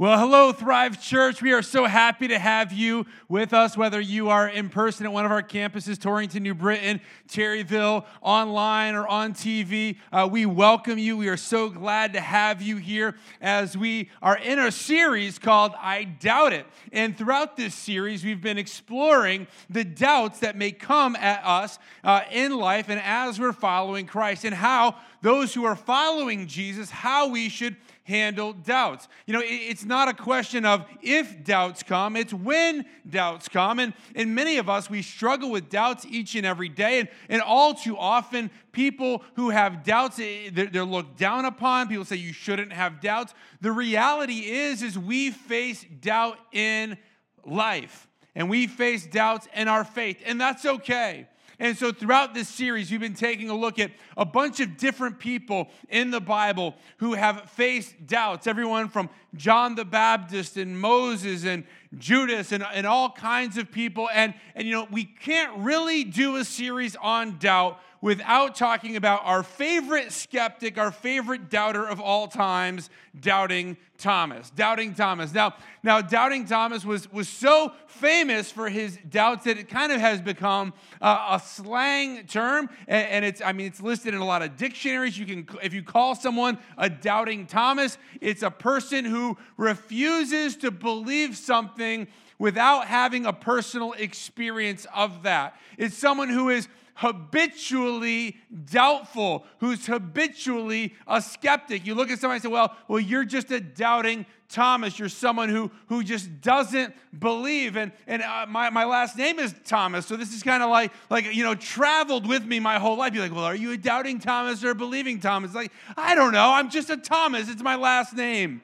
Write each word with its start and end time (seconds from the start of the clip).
Well, 0.00 0.18
hello, 0.18 0.50
Thrive 0.52 0.98
Church. 0.98 1.42
We 1.42 1.52
are 1.52 1.60
so 1.60 1.84
happy 1.84 2.28
to 2.28 2.38
have 2.38 2.72
you 2.72 3.04
with 3.28 3.52
us, 3.52 3.76
whether 3.76 4.00
you 4.00 4.30
are 4.30 4.48
in 4.48 4.70
person 4.70 5.04
at 5.04 5.12
one 5.12 5.26
of 5.26 5.30
our 5.30 5.42
campuses, 5.42 6.00
Torrington, 6.00 6.42
New 6.42 6.54
Britain, 6.54 7.02
Terryville, 7.28 8.06
online, 8.22 8.94
or 8.94 9.06
on 9.06 9.34
TV. 9.34 9.98
Uh, 10.10 10.26
we 10.32 10.46
welcome 10.46 10.96
you. 10.96 11.18
We 11.18 11.28
are 11.28 11.36
so 11.36 11.68
glad 11.68 12.14
to 12.14 12.20
have 12.22 12.62
you 12.62 12.78
here 12.78 13.14
as 13.42 13.76
we 13.76 14.08
are 14.22 14.38
in 14.38 14.58
a 14.58 14.72
series 14.72 15.38
called 15.38 15.74
I 15.78 16.04
Doubt 16.04 16.54
It. 16.54 16.64
And 16.94 17.14
throughout 17.14 17.58
this 17.58 17.74
series, 17.74 18.24
we've 18.24 18.40
been 18.40 18.56
exploring 18.56 19.48
the 19.68 19.84
doubts 19.84 20.38
that 20.38 20.56
may 20.56 20.72
come 20.72 21.14
at 21.16 21.44
us 21.44 21.78
uh, 22.04 22.22
in 22.32 22.56
life 22.56 22.88
and 22.88 23.02
as 23.04 23.38
we're 23.38 23.52
following 23.52 24.06
Christ, 24.06 24.46
and 24.46 24.54
how 24.54 24.96
those 25.20 25.52
who 25.52 25.64
are 25.64 25.76
following 25.76 26.46
Jesus, 26.46 26.88
how 26.88 27.28
we 27.28 27.50
should 27.50 27.76
handle 28.10 28.52
doubts. 28.52 29.08
You 29.26 29.34
know, 29.34 29.42
it's 29.42 29.84
not 29.84 30.08
a 30.08 30.12
question 30.12 30.66
of 30.66 30.84
if 31.00 31.44
doubts 31.44 31.82
come, 31.82 32.16
it's 32.16 32.34
when 32.34 32.84
doubts 33.08 33.48
come. 33.48 33.78
And, 33.78 33.94
and 34.14 34.34
many 34.34 34.58
of 34.58 34.68
us, 34.68 34.90
we 34.90 35.00
struggle 35.00 35.50
with 35.50 35.70
doubts 35.70 36.04
each 36.04 36.34
and 36.34 36.44
every 36.44 36.68
day. 36.68 37.00
And, 37.00 37.08
and 37.28 37.40
all 37.40 37.72
too 37.72 37.96
often, 37.96 38.50
people 38.72 39.22
who 39.36 39.50
have 39.50 39.84
doubts, 39.84 40.18
eh, 40.18 40.50
they're, 40.52 40.66
they're 40.66 40.84
looked 40.84 41.16
down 41.16 41.44
upon. 41.44 41.88
People 41.88 42.04
say 42.04 42.16
you 42.16 42.32
shouldn't 42.32 42.72
have 42.72 43.00
doubts. 43.00 43.32
The 43.60 43.72
reality 43.72 44.40
is, 44.50 44.82
is 44.82 44.98
we 44.98 45.30
face 45.30 45.86
doubt 46.00 46.38
in 46.52 46.98
life. 47.46 48.08
And 48.34 48.50
we 48.50 48.66
face 48.66 49.06
doubts 49.06 49.48
in 49.54 49.66
our 49.66 49.84
faith, 49.84 50.22
and 50.24 50.40
that's 50.40 50.64
okay. 50.64 51.26
And 51.60 51.76
so, 51.76 51.92
throughout 51.92 52.32
this 52.32 52.48
series, 52.48 52.90
we've 52.90 53.00
been 53.00 53.12
taking 53.12 53.50
a 53.50 53.54
look 53.54 53.78
at 53.78 53.90
a 54.16 54.24
bunch 54.24 54.60
of 54.60 54.78
different 54.78 55.18
people 55.18 55.68
in 55.90 56.10
the 56.10 56.20
Bible 56.20 56.74
who 56.96 57.12
have 57.12 57.50
faced 57.50 58.06
doubts. 58.06 58.46
Everyone 58.46 58.88
from 58.88 59.10
John 59.36 59.74
the 59.74 59.84
Baptist 59.84 60.56
and 60.56 60.80
Moses 60.80 61.44
and 61.44 61.64
Judas 61.98 62.52
and, 62.52 62.64
and 62.72 62.86
all 62.86 63.10
kinds 63.10 63.58
of 63.58 63.70
people. 63.70 64.08
And, 64.10 64.32
and, 64.54 64.66
you 64.66 64.72
know, 64.72 64.88
we 64.90 65.04
can't 65.04 65.54
really 65.58 66.02
do 66.02 66.36
a 66.36 66.46
series 66.46 66.96
on 66.96 67.36
doubt 67.36 67.78
without 68.00 68.54
talking 68.54 68.96
about 68.96 69.20
our 69.24 69.42
favorite 69.42 70.12
skeptic, 70.12 70.78
our 70.78 70.90
favorite 70.90 71.50
doubter 71.50 71.86
of 71.86 72.00
all 72.00 72.28
times, 72.28 72.88
Doubting 73.18 73.76
Thomas. 73.98 74.50
Doubting 74.50 74.94
Thomas. 74.94 75.34
Now, 75.34 75.54
now 75.82 76.00
Doubting 76.00 76.46
Thomas 76.46 76.84
was, 76.84 77.12
was 77.12 77.28
so 77.28 77.72
famous 77.86 78.50
for 78.50 78.68
his 78.68 78.98
doubts 79.08 79.44
that 79.44 79.58
it 79.58 79.68
kind 79.68 79.92
of 79.92 80.00
has 80.00 80.20
become 80.20 80.72
uh, 81.02 81.38
a 81.38 81.40
slang 81.44 82.26
term. 82.26 82.70
And, 82.88 83.08
and, 83.08 83.24
it's, 83.24 83.42
I 83.42 83.52
mean, 83.52 83.66
it's 83.66 83.82
listed 83.82 84.14
in 84.14 84.20
a 84.20 84.24
lot 84.24 84.42
of 84.42 84.56
dictionaries. 84.56 85.18
You 85.18 85.26
can, 85.26 85.48
if 85.62 85.74
you 85.74 85.82
call 85.82 86.14
someone 86.14 86.58
a 86.78 86.88
Doubting 86.88 87.46
Thomas, 87.46 87.98
it's 88.20 88.42
a 88.42 88.50
person 88.50 89.04
who 89.04 89.36
refuses 89.56 90.56
to 90.58 90.70
believe 90.70 91.36
something 91.36 92.06
without 92.38 92.86
having 92.86 93.26
a 93.26 93.32
personal 93.32 93.92
experience 93.92 94.86
of 94.94 95.24
that. 95.24 95.56
It's 95.76 95.96
someone 95.96 96.30
who 96.30 96.48
is 96.48 96.68
habitually 97.00 98.36
doubtful, 98.70 99.46
who's 99.58 99.86
habitually 99.86 100.94
a 101.06 101.22
skeptic. 101.22 101.86
You 101.86 101.94
look 101.94 102.10
at 102.10 102.18
somebody 102.18 102.36
and 102.36 102.42
say, 102.42 102.50
well, 102.50 102.76
well, 102.88 103.00
you're 103.00 103.24
just 103.24 103.50
a 103.50 103.58
doubting 103.58 104.26
Thomas. 104.50 104.98
You're 104.98 105.08
someone 105.08 105.48
who, 105.48 105.70
who 105.86 106.04
just 106.04 106.42
doesn't 106.42 106.94
believe. 107.18 107.76
And, 107.76 107.92
and 108.06 108.20
uh, 108.20 108.44
my, 108.46 108.68
my 108.68 108.84
last 108.84 109.16
name 109.16 109.38
is 109.38 109.54
Thomas. 109.64 110.04
So 110.04 110.14
this 110.14 110.34
is 110.34 110.42
kind 110.42 110.62
of 110.62 110.68
like, 110.68 110.92
like, 111.08 111.34
you 111.34 111.42
know, 111.42 111.54
traveled 111.54 112.28
with 112.28 112.44
me 112.44 112.60
my 112.60 112.78
whole 112.78 112.98
life. 112.98 113.14
You're 113.14 113.22
like, 113.22 113.34
well, 113.34 113.44
are 113.44 113.54
you 113.54 113.72
a 113.72 113.78
doubting 113.78 114.18
Thomas 114.18 114.62
or 114.62 114.72
a 114.72 114.74
believing 114.74 115.20
Thomas? 115.20 115.54
Like, 115.54 115.72
I 115.96 116.14
don't 116.14 116.32
know. 116.32 116.52
I'm 116.52 116.68
just 116.68 116.90
a 116.90 116.98
Thomas. 116.98 117.48
It's 117.48 117.62
my 117.62 117.76
last 117.76 118.14
name. 118.14 118.60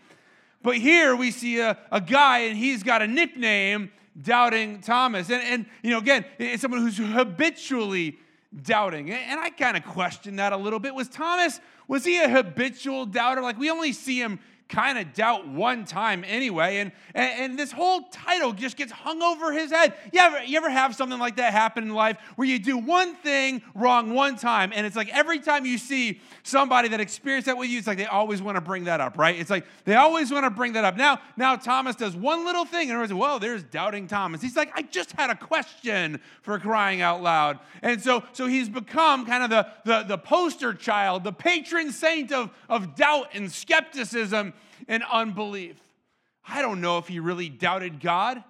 But 0.62 0.77
here 0.77 1.17
we 1.17 1.31
see 1.31 1.61
a, 1.61 1.79
a 1.91 2.03
guy 2.03 2.41
and 2.41 2.59
he's 2.59 2.83
got 2.83 3.01
a 3.01 3.07
nickname, 3.07 3.92
Doubting 4.20 4.83
Thomas. 4.83 5.31
And, 5.31 5.42
and 5.42 5.67
you 5.83 5.91
know, 5.91 5.98
again, 5.98 6.27
it's 6.39 6.61
someone 6.61 6.83
who's 6.83 6.98
habitually 6.98 8.19
doubting. 8.62 9.11
And 9.11 9.40
I 9.40 9.51
kind 9.51 9.77
of 9.77 9.84
question 9.84 10.36
that 10.36 10.52
a 10.52 10.57
little 10.57 10.79
bit. 10.79 10.95
Was 10.95 11.08
Thomas, 11.08 11.61
was 11.89 12.05
he 12.05 12.18
a 12.18 12.29
habitual 12.29 13.07
doubter? 13.07 13.42
Like 13.42 13.58
we 13.58 13.70
only 13.70 13.92
see 13.92 14.20
him 14.20 14.39
kind 14.69 14.99
of 14.99 15.13
doubt 15.15 15.47
one 15.47 15.85
time 15.85 16.25
anyway. 16.27 16.79
And, 16.79 16.93
and, 17.15 17.41
and, 17.41 17.59
this 17.59 17.71
whole 17.71 18.03
title 18.11 18.53
just 18.53 18.77
gets 18.77 18.91
hung 18.91 19.23
over 19.23 19.53
his 19.53 19.71
head. 19.71 19.95
You 20.13 20.21
ever, 20.21 20.43
you 20.43 20.57
ever 20.57 20.69
have 20.69 20.95
something 20.95 21.19
like 21.19 21.37
that 21.37 21.53
happen 21.53 21.85
in 21.85 21.95
life 21.95 22.19
where 22.35 22.49
you 22.49 22.59
do 22.59 22.77
one 22.77 23.15
thing 23.15 23.63
wrong 23.75 24.13
one 24.13 24.37
time, 24.37 24.73
and 24.75 24.87
it's 24.87 24.97
like 24.97 25.09
every 25.17 25.39
time 25.39 25.65
you 25.67 25.79
see 25.79 26.21
somebody 26.43 26.89
that 26.89 27.01
experienced 27.01 27.47
that 27.47 27.57
with 27.57 27.71
you, 27.71 27.79
it's 27.79 27.87
like 27.87 27.99
they 27.99 28.07
always 28.07 28.43
want 28.43 28.57
to 28.57 28.61
bring 28.61 28.85
that 28.85 29.01
up, 29.01 29.17
right? 29.17 29.39
It's 29.39 29.51
like 29.51 29.67
they 29.85 29.95
always 29.95 30.33
want 30.33 30.45
to 30.45 30.51
bring 30.51 30.73
that 30.73 30.85
up. 30.85 30.97
Now, 30.97 31.21
now 31.37 31.57
Thomas 31.57 31.97
does 31.97 32.17
one 32.17 32.45
little 32.45 32.65
thing, 32.65 32.91
and 32.91 32.93
everyone's 32.93 33.13
like, 33.13 33.21
well, 33.21 33.39
there's 33.39 33.63
doubting 33.63 34.09
Thomas. 34.09 34.43
He's 34.43 34.57
like, 34.57 34.73
I 34.75 34.83
just 34.83 35.13
had 35.13 35.31
a 35.31 35.37
question 35.37 36.21
for 36.43 36.59
crying 36.59 37.03
out 37.03 37.23
loud. 37.23 37.61
And 37.83 38.03
so, 38.03 38.25
so 38.33 38.47
he's 38.47 38.69
become 38.69 39.27
kind 39.27 39.45
of 39.45 39.51
the, 39.51 39.69
the, 39.85 40.03
the 40.09 40.19
poster 40.19 40.75
child, 40.75 41.25
the 41.25 41.33
patron 41.33 41.93
saint 41.93 42.33
of, 42.33 42.51
of 42.69 42.97
doubt 42.97 43.29
and 43.33 43.51
skepticism 43.51 44.53
and 44.89 45.03
unbelief. 45.11 45.77
I 46.48 46.63
don't 46.63 46.81
know 46.81 46.98
if 46.98 47.09
he 47.09 47.20
really 47.20 47.48
doubted 47.48 48.01
God. 48.01 48.42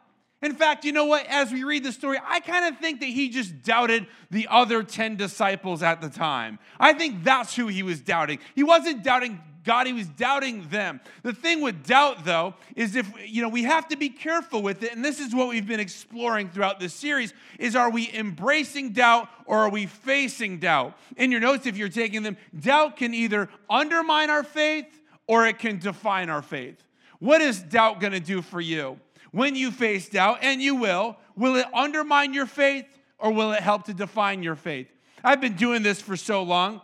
In 0.42 0.54
fact, 0.54 0.84
you 0.84 0.92
know 0.92 1.06
what? 1.06 1.26
As 1.26 1.50
we 1.50 1.64
read 1.64 1.82
the 1.82 1.92
story, 1.92 2.18
I 2.24 2.40
kind 2.40 2.72
of 2.72 2.78
think 2.78 3.00
that 3.00 3.06
he 3.06 3.30
just 3.30 3.62
doubted 3.62 4.06
the 4.30 4.46
other 4.50 4.82
10 4.82 5.16
disciples 5.16 5.82
at 5.82 6.00
the 6.00 6.10
time. 6.10 6.58
I 6.78 6.92
think 6.92 7.24
that's 7.24 7.56
who 7.56 7.68
he 7.68 7.82
was 7.82 8.00
doubting. 8.00 8.38
He 8.54 8.62
wasn't 8.62 9.02
doubting 9.02 9.40
God, 9.66 9.88
he 9.88 9.92
was 9.92 10.06
doubting 10.06 10.68
them. 10.68 11.00
The 11.24 11.32
thing 11.32 11.60
with 11.60 11.84
doubt, 11.84 12.24
though, 12.24 12.54
is 12.76 12.94
if, 12.94 13.10
you 13.26 13.42
know, 13.42 13.48
we 13.48 13.64
have 13.64 13.88
to 13.88 13.96
be 13.96 14.08
careful 14.08 14.62
with 14.62 14.84
it. 14.84 14.94
And 14.94 15.04
this 15.04 15.18
is 15.18 15.34
what 15.34 15.48
we've 15.48 15.66
been 15.66 15.80
exploring 15.80 16.50
throughout 16.50 16.78
this 16.78 16.94
series 16.94 17.34
is 17.58 17.74
are 17.74 17.90
we 17.90 18.08
embracing 18.14 18.92
doubt 18.92 19.28
or 19.44 19.58
are 19.58 19.68
we 19.68 19.86
facing 19.86 20.60
doubt? 20.60 20.96
In 21.16 21.32
your 21.32 21.40
notes, 21.40 21.66
if 21.66 21.76
you're 21.76 21.88
taking 21.88 22.22
them, 22.22 22.36
doubt 22.58 22.96
can 22.96 23.12
either 23.12 23.48
undermine 23.68 24.30
our 24.30 24.44
faith 24.44 24.86
or 25.26 25.46
it 25.46 25.58
can 25.58 25.78
define 25.78 26.30
our 26.30 26.42
faith. 26.42 26.82
What 27.18 27.40
is 27.40 27.62
doubt 27.62 28.00
going 28.00 28.12
to 28.12 28.20
do 28.20 28.42
for 28.42 28.60
you? 28.60 28.98
When 29.32 29.56
you 29.56 29.70
face 29.70 30.08
doubt, 30.08 30.38
and 30.42 30.62
you 30.62 30.76
will, 30.76 31.16
will 31.36 31.56
it 31.56 31.66
undermine 31.74 32.32
your 32.32 32.46
faith 32.46 32.86
or 33.18 33.32
will 33.32 33.52
it 33.52 33.60
help 33.60 33.84
to 33.84 33.94
define 33.94 34.42
your 34.42 34.56
faith? 34.56 34.88
I've 35.24 35.40
been 35.40 35.56
doing 35.56 35.82
this 35.82 36.00
for 36.00 36.16
so 36.16 36.42
long 36.42 36.80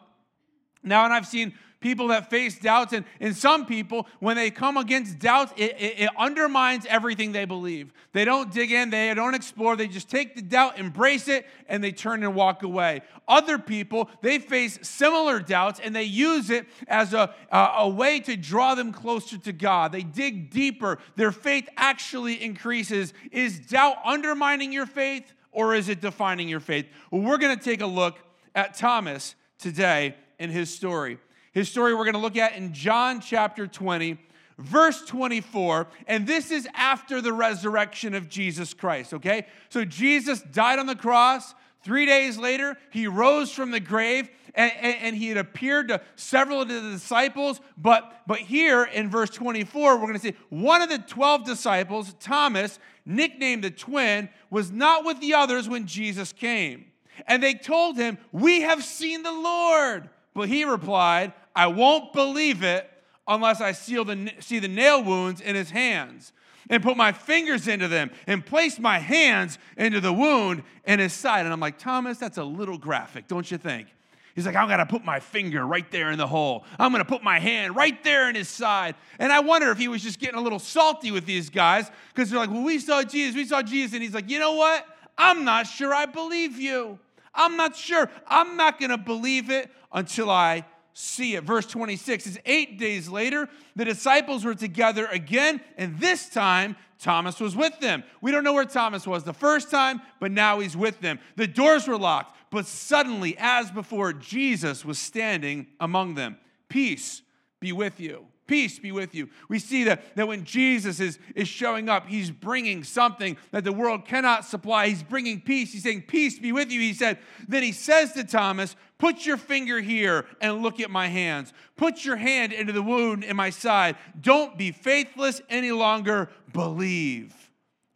now, 0.83 1.05
and 1.05 1.15
I've 1.15 1.27
seen 1.27 1.55
people 1.83 2.09
that 2.09 2.31
face 2.31 2.59
doubts, 2.59 2.93
and, 2.93 3.05
and 3.21 3.37
some 3.37 3.67
people, 3.67 4.07
when 4.21 4.37
they 4.37 4.51
come 4.51 4.77
against 4.77 5.19
doubts, 5.19 5.53
it, 5.57 5.77
it, 5.79 6.01
it, 6.01 6.11
undermines 6.17 6.87
everything 6.89 7.33
they 7.33 7.45
believe. 7.45 7.93
They 8.13 8.25
don't 8.25 8.53
dig 8.53 8.71
in, 8.71 8.91
they 8.91 9.13
don't 9.13 9.35
explore, 9.35 9.77
they 9.77 9.89
just 9.89 10.09
take 10.09 10.35
the 10.35 10.43
doubt, 10.43 10.79
embrace 10.79 11.29
it, 11.29 11.47
and 11.67 11.83
they 11.83 11.93
turn 11.93 12.23
and 12.23 12.35
walk 12.35 12.63
away. 12.63 13.03
Other 13.27 13.59
people, 13.59 14.09
they 14.21 14.39
face 14.39 14.79
similar 14.83 15.41
doubts 15.41 15.81
and 15.83 15.95
they 15.95 16.05
use 16.05 16.51
it 16.51 16.67
as 16.89 17.15
a, 17.15 17.35
a, 17.51 17.89
way 17.89 18.21
to 18.21 18.37
draw 18.37 18.75
them 18.75 18.93
closer 18.93 19.39
to 19.39 19.53
God. 19.53 19.93
They 19.93 20.03
dig 20.03 20.51
deeper, 20.51 20.99
their 21.17 21.33
faith 21.33 21.69
actually 21.77 22.43
increases. 22.43 23.13
Is 23.31 23.59
doubt 23.59 23.97
undermining 24.05 24.73
your 24.73 24.87
faith 24.87 25.33
or 25.51 25.75
is 25.75 25.89
it 25.89 26.01
defining 26.01 26.49
your 26.49 26.61
faith? 26.61 26.87
Well, 27.11 27.23
we're 27.23 27.39
going 27.39 27.57
to 27.57 27.63
take 27.63 27.81
a 27.81 27.87
look 27.87 28.19
at 28.55 28.75
Thomas 28.75 29.35
today 29.59 30.17
in 30.39 30.51
his 30.51 30.75
story. 30.75 31.19
His 31.53 31.69
story 31.69 31.95
we're 31.95 32.05
going 32.05 32.15
to 32.15 32.21
look 32.21 32.37
at 32.37 32.57
in 32.57 32.73
John 32.73 33.21
chapter 33.21 33.67
20, 33.67 34.19
verse 34.59 35.05
24. 35.05 35.87
And 36.07 36.27
this 36.27 36.51
is 36.51 36.67
after 36.75 37.21
the 37.21 37.33
resurrection 37.33 38.15
of 38.15 38.29
Jesus 38.29 38.73
Christ, 38.73 39.13
okay? 39.15 39.47
So 39.69 39.85
Jesus 39.85 40.41
died 40.41 40.79
on 40.79 40.87
the 40.87 40.97
cross. 40.97 41.55
Three 41.85 42.07
days 42.07 42.39
later, 42.39 42.79
he 42.91 43.07
rose 43.07 43.53
from 43.53 43.71
the 43.71 43.81
grave 43.81 44.31
and, 44.55 44.73
and, 44.81 44.97
and, 45.01 45.17
he 45.17 45.29
had 45.29 45.39
appeared 45.39 45.89
to 45.89 46.01
several 46.15 46.61
of 46.61 46.69
the 46.69 46.81
disciples. 46.81 47.61
But, 47.79 48.23
but 48.27 48.39
here 48.39 48.85
in 48.85 49.09
verse 49.09 49.31
24, 49.31 49.97
we're 49.97 50.03
going 50.03 50.13
to 50.13 50.21
see 50.21 50.37
one 50.51 50.83
of 50.83 50.91
the 50.91 50.99
12 50.99 51.45
disciples, 51.47 52.15
Thomas, 52.21 52.79
nicknamed 53.07 53.65
the 53.65 53.71
twin, 53.71 54.29
was 54.51 54.71
not 54.71 55.07
with 55.07 55.21
the 55.21 55.33
others 55.33 55.71
when 55.71 55.87
Jesus 55.87 56.35
came. 56.35 56.85
And 57.27 57.43
they 57.43 57.55
told 57.55 57.97
him, 57.97 58.19
We 58.31 58.61
have 58.61 58.85
seen 58.85 59.23
the 59.23 59.33
Lord. 59.33 60.11
But 60.35 60.49
he 60.49 60.65
replied, 60.65 61.33
I 61.55 61.67
won't 61.67 62.13
believe 62.13 62.63
it 62.63 62.89
unless 63.27 63.61
I 63.61 63.73
the, 63.73 64.33
see 64.41 64.59
the 64.59 64.69
nail 64.69 65.03
wounds 65.03 65.41
in 65.41 65.55
his 65.55 65.71
hands 65.71 66.33
and 66.71 66.83
put 66.83 66.97
my 66.97 67.13
fingers 67.13 67.69
into 67.69 67.89
them 67.89 68.11
and 68.27 68.45
place 68.45 68.79
my 68.79 68.99
hands 68.99 69.59
into 69.77 70.01
the 70.01 70.13
wound 70.13 70.63
in 70.87 70.99
his 70.99 71.13
side. 71.13 71.45
And 71.45 71.53
I'm 71.53 71.61
like, 71.61 71.79
Thomas, 71.79 72.19
that's 72.19 72.39
a 72.39 72.45
little 72.45 72.79
graphic, 72.79 73.29
don't 73.29 73.51
you 73.51 73.59
think? 73.59 73.89
He's 74.35 74.47
like, 74.47 74.57
I'm 74.57 74.69
gonna 74.69 74.87
put 74.87 75.05
my 75.05 75.21
finger 75.21 75.67
right 75.67 75.89
there 75.91 76.11
in 76.11 76.17
the 76.17 76.27
hole. 76.27 76.65
I'm 76.79 76.91
gonna 76.91 77.05
put 77.05 77.23
my 77.23 77.39
hand 77.39 77.77
right 77.77 78.03
there 78.03 78.31
in 78.31 78.35
his 78.35 78.49
side. 78.49 78.95
And 79.19 79.31
I 79.31 79.41
wonder 79.41 79.71
if 79.71 79.77
he 79.77 79.89
was 79.89 80.03
just 80.03 80.19
getting 80.19 80.39
a 80.39 80.41
little 80.41 80.59
salty 80.59 81.11
with 81.11 81.27
these 81.27 81.51
guys 81.51 81.91
because 82.15 82.31
they're 82.31 82.39
like, 82.39 82.51
Well, 82.51 82.65
we 82.65 82.79
saw 82.79 83.03
Jesus, 83.03 83.37
we 83.37 83.45
saw 83.45 83.61
Jesus. 83.61 83.93
And 83.93 84.03
he's 84.03 84.15
like, 84.15 84.31
You 84.31 84.39
know 84.39 84.55
what? 84.55 84.87
I'm 85.19 85.45
not 85.45 85.67
sure 85.67 85.93
I 85.93 86.07
believe 86.07 86.59
you. 86.59 86.99
I'm 87.35 87.57
not 87.57 87.77
sure. 87.77 88.11
I'm 88.27 88.57
not 88.57 88.81
gonna 88.81 88.99
believe 88.99 89.51
it 89.51 89.71
until 89.93 90.31
I 90.31 90.65
see 90.95 91.35
it. 91.35 91.45
Verse 91.45 91.67
26 91.67 92.27
is 92.27 92.39
eight 92.45 92.79
days 92.79 93.09
later, 93.09 93.49
the 93.77 93.85
disciples 93.85 94.45
were 94.45 94.55
together 94.55 95.07
again, 95.07 95.61
and 95.77 95.99
this 95.99 96.29
time 96.29 96.77
Thomas 96.99 97.41
was 97.41 97.57
with 97.57 97.79
them. 97.81 98.05
We 98.21 98.31
don't 98.31 98.45
know 98.45 98.53
where 98.53 98.65
Thomas 98.65 99.07
was 99.07 99.25
the 99.25 99.33
first 99.33 99.71
time, 99.71 100.01
but 100.21 100.31
now 100.31 100.61
he's 100.61 100.77
with 100.77 101.01
them. 101.01 101.19
The 101.37 101.47
doors 101.47 101.89
were 101.89 101.99
locked, 101.99 102.37
but 102.51 102.67
suddenly, 102.67 103.37
as 103.39 103.71
before, 103.71 104.13
Jesus 104.13 104.85
was 104.85 104.99
standing 104.99 105.67
among 105.81 106.15
them. 106.15 106.39
Peace 106.69 107.23
be 107.61 107.73
with 107.73 107.99
you. 107.99 108.27
Peace 108.47 108.79
be 108.79 108.91
with 108.91 109.15
you. 109.15 109.29
We 109.49 109.59
see 109.59 109.85
that, 109.85 110.17
that 110.17 110.27
when 110.27 110.45
Jesus 110.45 110.99
is, 110.99 111.19
is 111.37 111.47
showing 111.47 111.89
up, 111.89 112.09
he's 112.09 112.31
bringing 112.31 112.83
something 112.83 113.37
that 113.53 113.63
the 113.63 113.73
world 113.73 114.05
cannot 114.05 114.45
supply. 114.45 114.89
He's 114.89 115.03
bringing 115.03 115.41
peace. 115.41 115.73
He's 115.73 115.85
saying, 115.85 116.03
Peace 116.03 116.39
be 116.39 116.51
with 116.51 116.71
you. 116.71 116.81
He 116.81 116.93
said, 116.93 117.19
Then 117.47 117.63
he 117.63 117.73
says 117.73 118.13
to 118.13 118.25
Thomas, 118.25 118.75
Put 118.99 119.25
your 119.27 119.37
finger 119.37 119.81
here 119.81 120.27
and 120.41 120.63
look 120.63 120.81
at 120.81 120.91
my 120.91 121.07
hands. 121.07 121.53
Put 121.77 122.05
your 122.05 122.17
hand 122.17 122.53
into 122.53 122.73
the 122.73 122.83
wound 122.83 123.23
in 123.23 123.37
my 123.37 123.51
side. 123.51 123.97
Don't 124.21 124.59
be 124.59 124.73
faithless 124.73 125.41
any 125.49 125.71
longer. 125.71 126.29
Believe. 126.53 127.35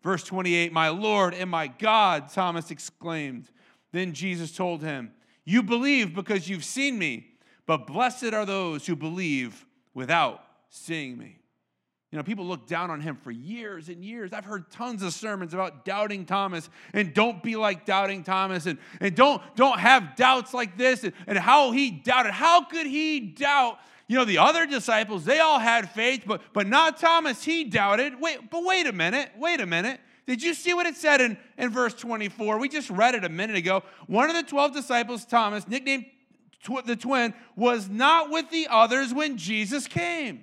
Verse 0.03 0.23
28 0.23 0.73
My 0.73 0.91
Lord 0.91 1.35
and 1.35 1.51
my 1.51 1.67
God, 1.67 2.29
Thomas 2.29 2.71
exclaimed. 2.71 3.51
Then 3.91 4.13
Jesus 4.13 4.53
told 4.53 4.83
him, 4.83 5.13
You 5.45 5.65
believe 5.65 6.15
because 6.15 6.49
you've 6.49 6.65
seen 6.65 6.99
me, 6.99 7.35
but 7.67 7.87
blessed 7.87 8.33
are 8.33 8.47
those 8.47 8.87
who 8.87 8.95
believe 8.95 9.67
without 9.97 10.45
seeing 10.69 11.17
me. 11.17 11.39
You 12.13 12.19
know, 12.19 12.23
people 12.23 12.45
look 12.45 12.69
down 12.69 12.91
on 12.91 13.01
him 13.01 13.17
for 13.17 13.31
years 13.31 13.89
and 13.89 14.05
years. 14.05 14.33
I've 14.33 14.45
heard 14.45 14.71
tons 14.71 15.03
of 15.03 15.13
sermons 15.13 15.55
about 15.55 15.85
doubting 15.85 16.27
Thomas 16.27 16.69
and 16.93 17.13
don't 17.13 17.43
be 17.43 17.57
like 17.57 17.87
doubting 17.87 18.23
Thomas 18.23 18.67
and, 18.67 18.79
and 19.01 19.17
don't, 19.17 19.43
don't 19.57 19.81
have 19.81 20.15
doubts 20.15 20.55
like 20.55 20.77
this 20.79 21.03
and, 21.03 21.15
and 21.27 21.37
how 21.37 21.73
he 21.73 21.91
doubted. 21.91 22.33
How 22.33 22.63
could 22.63 22.87
he 22.87 23.21
doubt? 23.21 23.79
You 24.07 24.19
know, 24.19 24.25
the 24.25 24.39
other 24.39 24.67
disciples, 24.67 25.25
they 25.25 25.41
all 25.41 25.59
had 25.59 25.91
faith, 25.91 26.25
but, 26.27 26.43
but 26.53 26.69
not 26.69 26.99
Thomas. 26.99 27.43
He 27.43 27.65
doubted. 27.65 28.21
Wait, 28.21 28.51
but 28.51 28.65
wait 28.65 28.87
a 28.87 28.93
minute. 28.93 29.31
Wait 29.37 29.61
a 29.61 29.67
minute. 29.67 29.99
Did 30.27 30.43
you 30.43 30.55
see 30.55 30.75
what 30.75 30.87
it 30.87 30.97
said 30.97 31.21
in, 31.21 31.39
in 31.57 31.71
verse 31.71 31.95
24? 31.95 32.59
We 32.59 32.69
just 32.69 32.91
read 32.91 33.15
it 33.15 33.25
a 33.25 33.29
minute 33.29 33.57
ago. 33.57 33.83
One 34.07 34.29
of 34.29 34.37
the 34.37 34.43
12 34.43 34.75
disciples, 34.75 35.25
Thomas, 35.25 35.67
nicknamed 35.67 36.05
tw- 36.63 36.85
the 36.85 36.97
twin, 36.97 37.35
was 37.55 37.89
not 37.89 38.31
with 38.31 38.51
the 38.51 38.69
others 38.71 39.13
when 39.13 39.37
Jesus 39.37 39.87
came. 39.87 40.43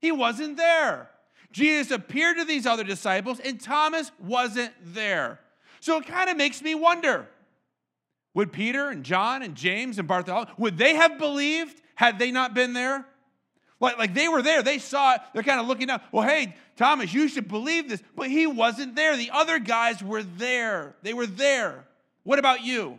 He 0.00 0.12
wasn't 0.12 0.56
there. 0.56 1.10
Jesus 1.50 1.90
appeared 1.90 2.36
to 2.38 2.44
these 2.44 2.66
other 2.66 2.84
disciples, 2.84 3.40
and 3.40 3.60
Thomas 3.60 4.12
wasn't 4.18 4.72
there. 4.82 5.40
So 5.80 5.98
it 5.98 6.06
kind 6.06 6.28
of 6.30 6.36
makes 6.36 6.62
me 6.62 6.74
wonder 6.74 7.28
would 8.34 8.52
Peter 8.52 8.88
and 8.88 9.04
John 9.04 9.42
and 9.42 9.56
James 9.56 9.98
and 9.98 10.06
Bartholomew, 10.06 10.52
would 10.58 10.78
they 10.78 10.94
have 10.94 11.18
believed 11.18 11.80
had 11.96 12.18
they 12.18 12.30
not 12.30 12.54
been 12.54 12.72
there? 12.72 13.04
Like, 13.80 13.98
like 13.98 14.14
they 14.14 14.28
were 14.28 14.42
there, 14.42 14.62
they 14.62 14.78
saw 14.78 15.14
it, 15.14 15.20
they're 15.32 15.42
kind 15.42 15.60
of 15.60 15.66
looking 15.66 15.90
up. 15.90 16.02
Well, 16.12 16.26
hey, 16.26 16.54
Thomas, 16.76 17.12
you 17.12 17.28
should 17.28 17.48
believe 17.48 17.88
this. 17.88 18.02
But 18.14 18.30
he 18.30 18.46
wasn't 18.46 18.94
there. 18.94 19.16
The 19.16 19.30
other 19.32 19.58
guys 19.58 20.02
were 20.02 20.22
there. 20.22 20.94
They 21.02 21.14
were 21.14 21.26
there. 21.26 21.86
What 22.22 22.38
about 22.38 22.62
you? 22.62 22.98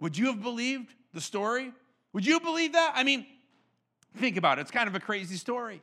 Would 0.00 0.18
you 0.18 0.26
have 0.26 0.42
believed 0.42 0.94
the 1.14 1.20
story? 1.20 1.72
Would 2.12 2.26
you 2.26 2.40
believe 2.40 2.72
that? 2.72 2.92
I 2.94 3.04
mean, 3.04 3.26
think 4.18 4.36
about 4.36 4.58
it. 4.58 4.62
It's 4.62 4.70
kind 4.70 4.88
of 4.88 4.94
a 4.94 5.00
crazy 5.00 5.36
story 5.36 5.82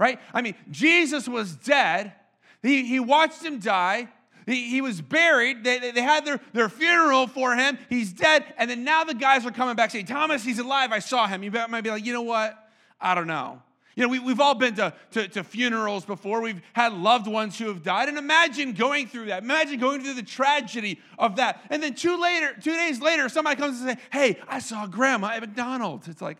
right? 0.00 0.18
I 0.32 0.40
mean, 0.40 0.56
Jesus 0.70 1.28
was 1.28 1.54
dead. 1.54 2.14
He, 2.62 2.86
he 2.86 2.98
watched 2.98 3.44
him 3.44 3.60
die. 3.60 4.08
He, 4.46 4.70
he 4.70 4.80
was 4.80 5.00
buried. 5.00 5.62
They, 5.62 5.90
they 5.90 6.00
had 6.00 6.24
their, 6.24 6.40
their 6.54 6.70
funeral 6.70 7.26
for 7.26 7.54
him. 7.54 7.78
He's 7.90 8.12
dead. 8.12 8.46
And 8.56 8.68
then 8.70 8.82
now 8.82 9.04
the 9.04 9.14
guys 9.14 9.44
are 9.44 9.50
coming 9.50 9.76
back 9.76 9.90
saying, 9.90 10.06
Thomas, 10.06 10.42
he's 10.42 10.58
alive. 10.58 10.90
I 10.90 10.98
saw 11.00 11.28
him. 11.28 11.42
You 11.42 11.50
might 11.50 11.82
be 11.82 11.90
like, 11.90 12.04
you 12.04 12.14
know 12.14 12.22
what? 12.22 12.58
I 12.98 13.14
don't 13.14 13.26
know. 13.26 13.62
You 14.00 14.06
know, 14.06 14.12
we, 14.12 14.18
we've 14.18 14.40
all 14.40 14.54
been 14.54 14.76
to, 14.76 14.94
to, 15.10 15.28
to, 15.28 15.44
funerals 15.44 16.06
before. 16.06 16.40
We've 16.40 16.62
had 16.72 16.94
loved 16.94 17.26
ones 17.26 17.58
who 17.58 17.68
have 17.68 17.82
died. 17.82 18.08
And 18.08 18.16
imagine 18.16 18.72
going 18.72 19.06
through 19.06 19.26
that. 19.26 19.42
Imagine 19.42 19.78
going 19.78 20.02
through 20.02 20.14
the 20.14 20.22
tragedy 20.22 20.98
of 21.18 21.36
that. 21.36 21.62
And 21.68 21.82
then 21.82 21.92
two 21.92 22.18
later, 22.18 22.54
two 22.58 22.72
days 22.72 22.98
later, 23.02 23.28
somebody 23.28 23.60
comes 23.60 23.78
and 23.78 23.90
says, 23.90 23.98
Hey, 24.10 24.40
I 24.48 24.60
saw 24.60 24.86
grandma 24.86 25.32
at 25.32 25.42
McDonald's. 25.42 26.08
It's 26.08 26.22
like, 26.22 26.38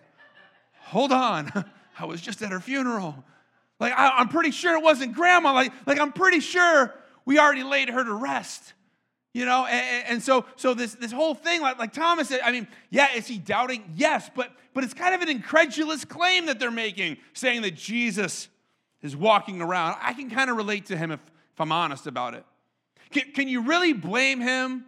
hold 0.79 1.13
on. 1.13 1.53
I 1.99 2.07
was 2.07 2.23
just 2.23 2.41
at 2.41 2.51
her 2.51 2.61
funeral. 2.61 3.23
Like, 3.79 3.93
I, 3.93 4.23
am 4.23 4.29
pretty 4.29 4.53
sure 4.53 4.75
it 4.75 4.83
wasn't 4.83 5.13
grandma. 5.13 5.53
Like, 5.53 5.75
like, 5.85 6.01
I'm 6.01 6.13
pretty 6.13 6.41
sure 6.41 6.95
we 7.27 7.39
already 7.39 7.63
laid 7.63 7.91
her 7.91 8.03
to 8.03 8.15
rest. 8.15 8.73
You 9.33 9.45
know, 9.45 9.65
and, 9.67 10.07
and 10.09 10.23
so 10.23 10.45
so 10.57 10.75
this 10.75 10.95
this 10.95 11.13
whole 11.13 11.35
thing, 11.35 11.61
like, 11.61 11.79
like 11.79 11.93
Thomas 11.93 12.29
said, 12.29 12.41
I 12.43 12.51
mean, 12.51 12.67
yeah, 12.91 13.15
is 13.15 13.29
he 13.29 13.39
doubting? 13.39 13.85
Yes, 13.95 14.29
but 14.35 14.51
but 14.75 14.83
it's 14.83 14.95
kind 14.95 15.15
of 15.15 15.23
an 15.23 15.29
incredulous 15.29 16.05
claim 16.05 16.47
that 16.47 16.59
they're 16.59 16.71
making, 16.71 17.19
saying 17.33 17.63
that 17.63 17.75
Jesus 17.75 18.49
is 19.03 19.17
walking 19.17 19.63
around. 19.63 19.97
I 20.01 20.15
can 20.15 20.31
kind 20.31 20.51
of 20.51 20.57
relate 20.57 20.87
to 20.87 20.97
him 20.97 21.11
if, 21.13 21.21
if 21.53 21.61
I'm 21.61 21.73
honest 21.73 22.07
about 22.07 22.35
it. 22.35 22.45
Can, 23.11 23.33
can 23.33 23.49
you 23.49 23.63
really 23.63 23.93
blame 23.93 24.41
him 24.41 24.85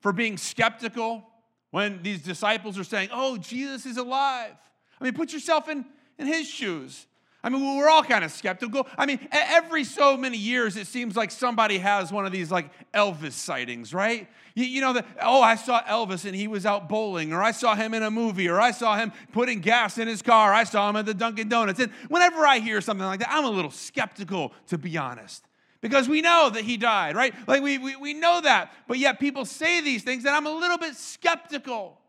for 0.00 0.12
being 0.12 0.36
skeptical 0.36 1.24
when 1.70 2.02
these 2.02 2.22
disciples 2.22 2.78
are 2.78 2.84
saying, 2.84 3.08
Oh, 3.12 3.36
Jesus 3.36 3.86
is 3.86 3.96
alive? 3.96 4.54
I 5.00 5.04
mean, 5.04 5.14
put 5.14 5.32
yourself 5.32 5.68
in, 5.68 5.84
in 6.18 6.26
his 6.26 6.48
shoes. 6.48 7.06
I 7.42 7.50
mean, 7.50 7.78
we're 7.78 7.88
all 7.88 8.02
kind 8.02 8.24
of 8.24 8.32
skeptical. 8.32 8.88
I 8.96 9.06
mean, 9.06 9.20
every 9.30 9.84
so 9.84 10.16
many 10.16 10.36
years, 10.36 10.76
it 10.76 10.88
seems 10.88 11.16
like 11.16 11.30
somebody 11.30 11.78
has 11.78 12.10
one 12.10 12.26
of 12.26 12.32
these 12.32 12.50
like 12.50 12.70
Elvis 12.92 13.32
sightings, 13.32 13.94
right? 13.94 14.26
You, 14.56 14.64
you 14.64 14.80
know, 14.80 14.94
that, 14.94 15.06
oh, 15.22 15.40
I 15.40 15.54
saw 15.54 15.80
Elvis 15.82 16.24
and 16.24 16.34
he 16.34 16.48
was 16.48 16.66
out 16.66 16.88
bowling, 16.88 17.32
or 17.32 17.40
I 17.40 17.52
saw 17.52 17.76
him 17.76 17.94
in 17.94 18.02
a 18.02 18.10
movie, 18.10 18.48
or 18.48 18.60
I 18.60 18.72
saw 18.72 18.96
him 18.96 19.12
putting 19.32 19.60
gas 19.60 19.98
in 19.98 20.08
his 20.08 20.20
car, 20.20 20.52
I 20.52 20.64
saw 20.64 20.90
him 20.90 20.96
at 20.96 21.06
the 21.06 21.14
Dunkin' 21.14 21.48
Donuts. 21.48 21.78
And 21.78 21.92
whenever 22.08 22.44
I 22.44 22.58
hear 22.58 22.80
something 22.80 23.06
like 23.06 23.20
that, 23.20 23.30
I'm 23.30 23.44
a 23.44 23.50
little 23.50 23.70
skeptical, 23.70 24.52
to 24.66 24.76
be 24.76 24.96
honest. 24.96 25.44
Because 25.80 26.08
we 26.08 26.22
know 26.22 26.50
that 26.50 26.64
he 26.64 26.76
died, 26.76 27.14
right? 27.14 27.32
Like 27.46 27.62
we, 27.62 27.78
we, 27.78 27.94
we 27.94 28.14
know 28.14 28.40
that. 28.40 28.72
But 28.88 28.98
yet 28.98 29.20
people 29.20 29.44
say 29.44 29.80
these 29.80 30.02
things, 30.02 30.24
and 30.24 30.34
I'm 30.34 30.46
a 30.46 30.52
little 30.52 30.78
bit 30.78 30.96
skeptical. 30.96 32.00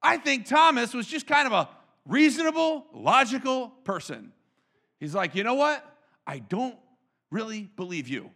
I 0.00 0.18
think 0.18 0.46
Thomas 0.46 0.94
was 0.94 1.08
just 1.08 1.26
kind 1.26 1.48
of 1.48 1.52
a 1.52 1.68
reasonable, 2.06 2.86
logical 2.94 3.70
person. 3.82 4.32
He's 5.00 5.14
like, 5.14 5.34
you 5.34 5.44
know 5.44 5.54
what? 5.54 5.84
I 6.26 6.38
don't 6.38 6.76
really 7.30 7.70
believe 7.76 8.08
you. 8.08 8.30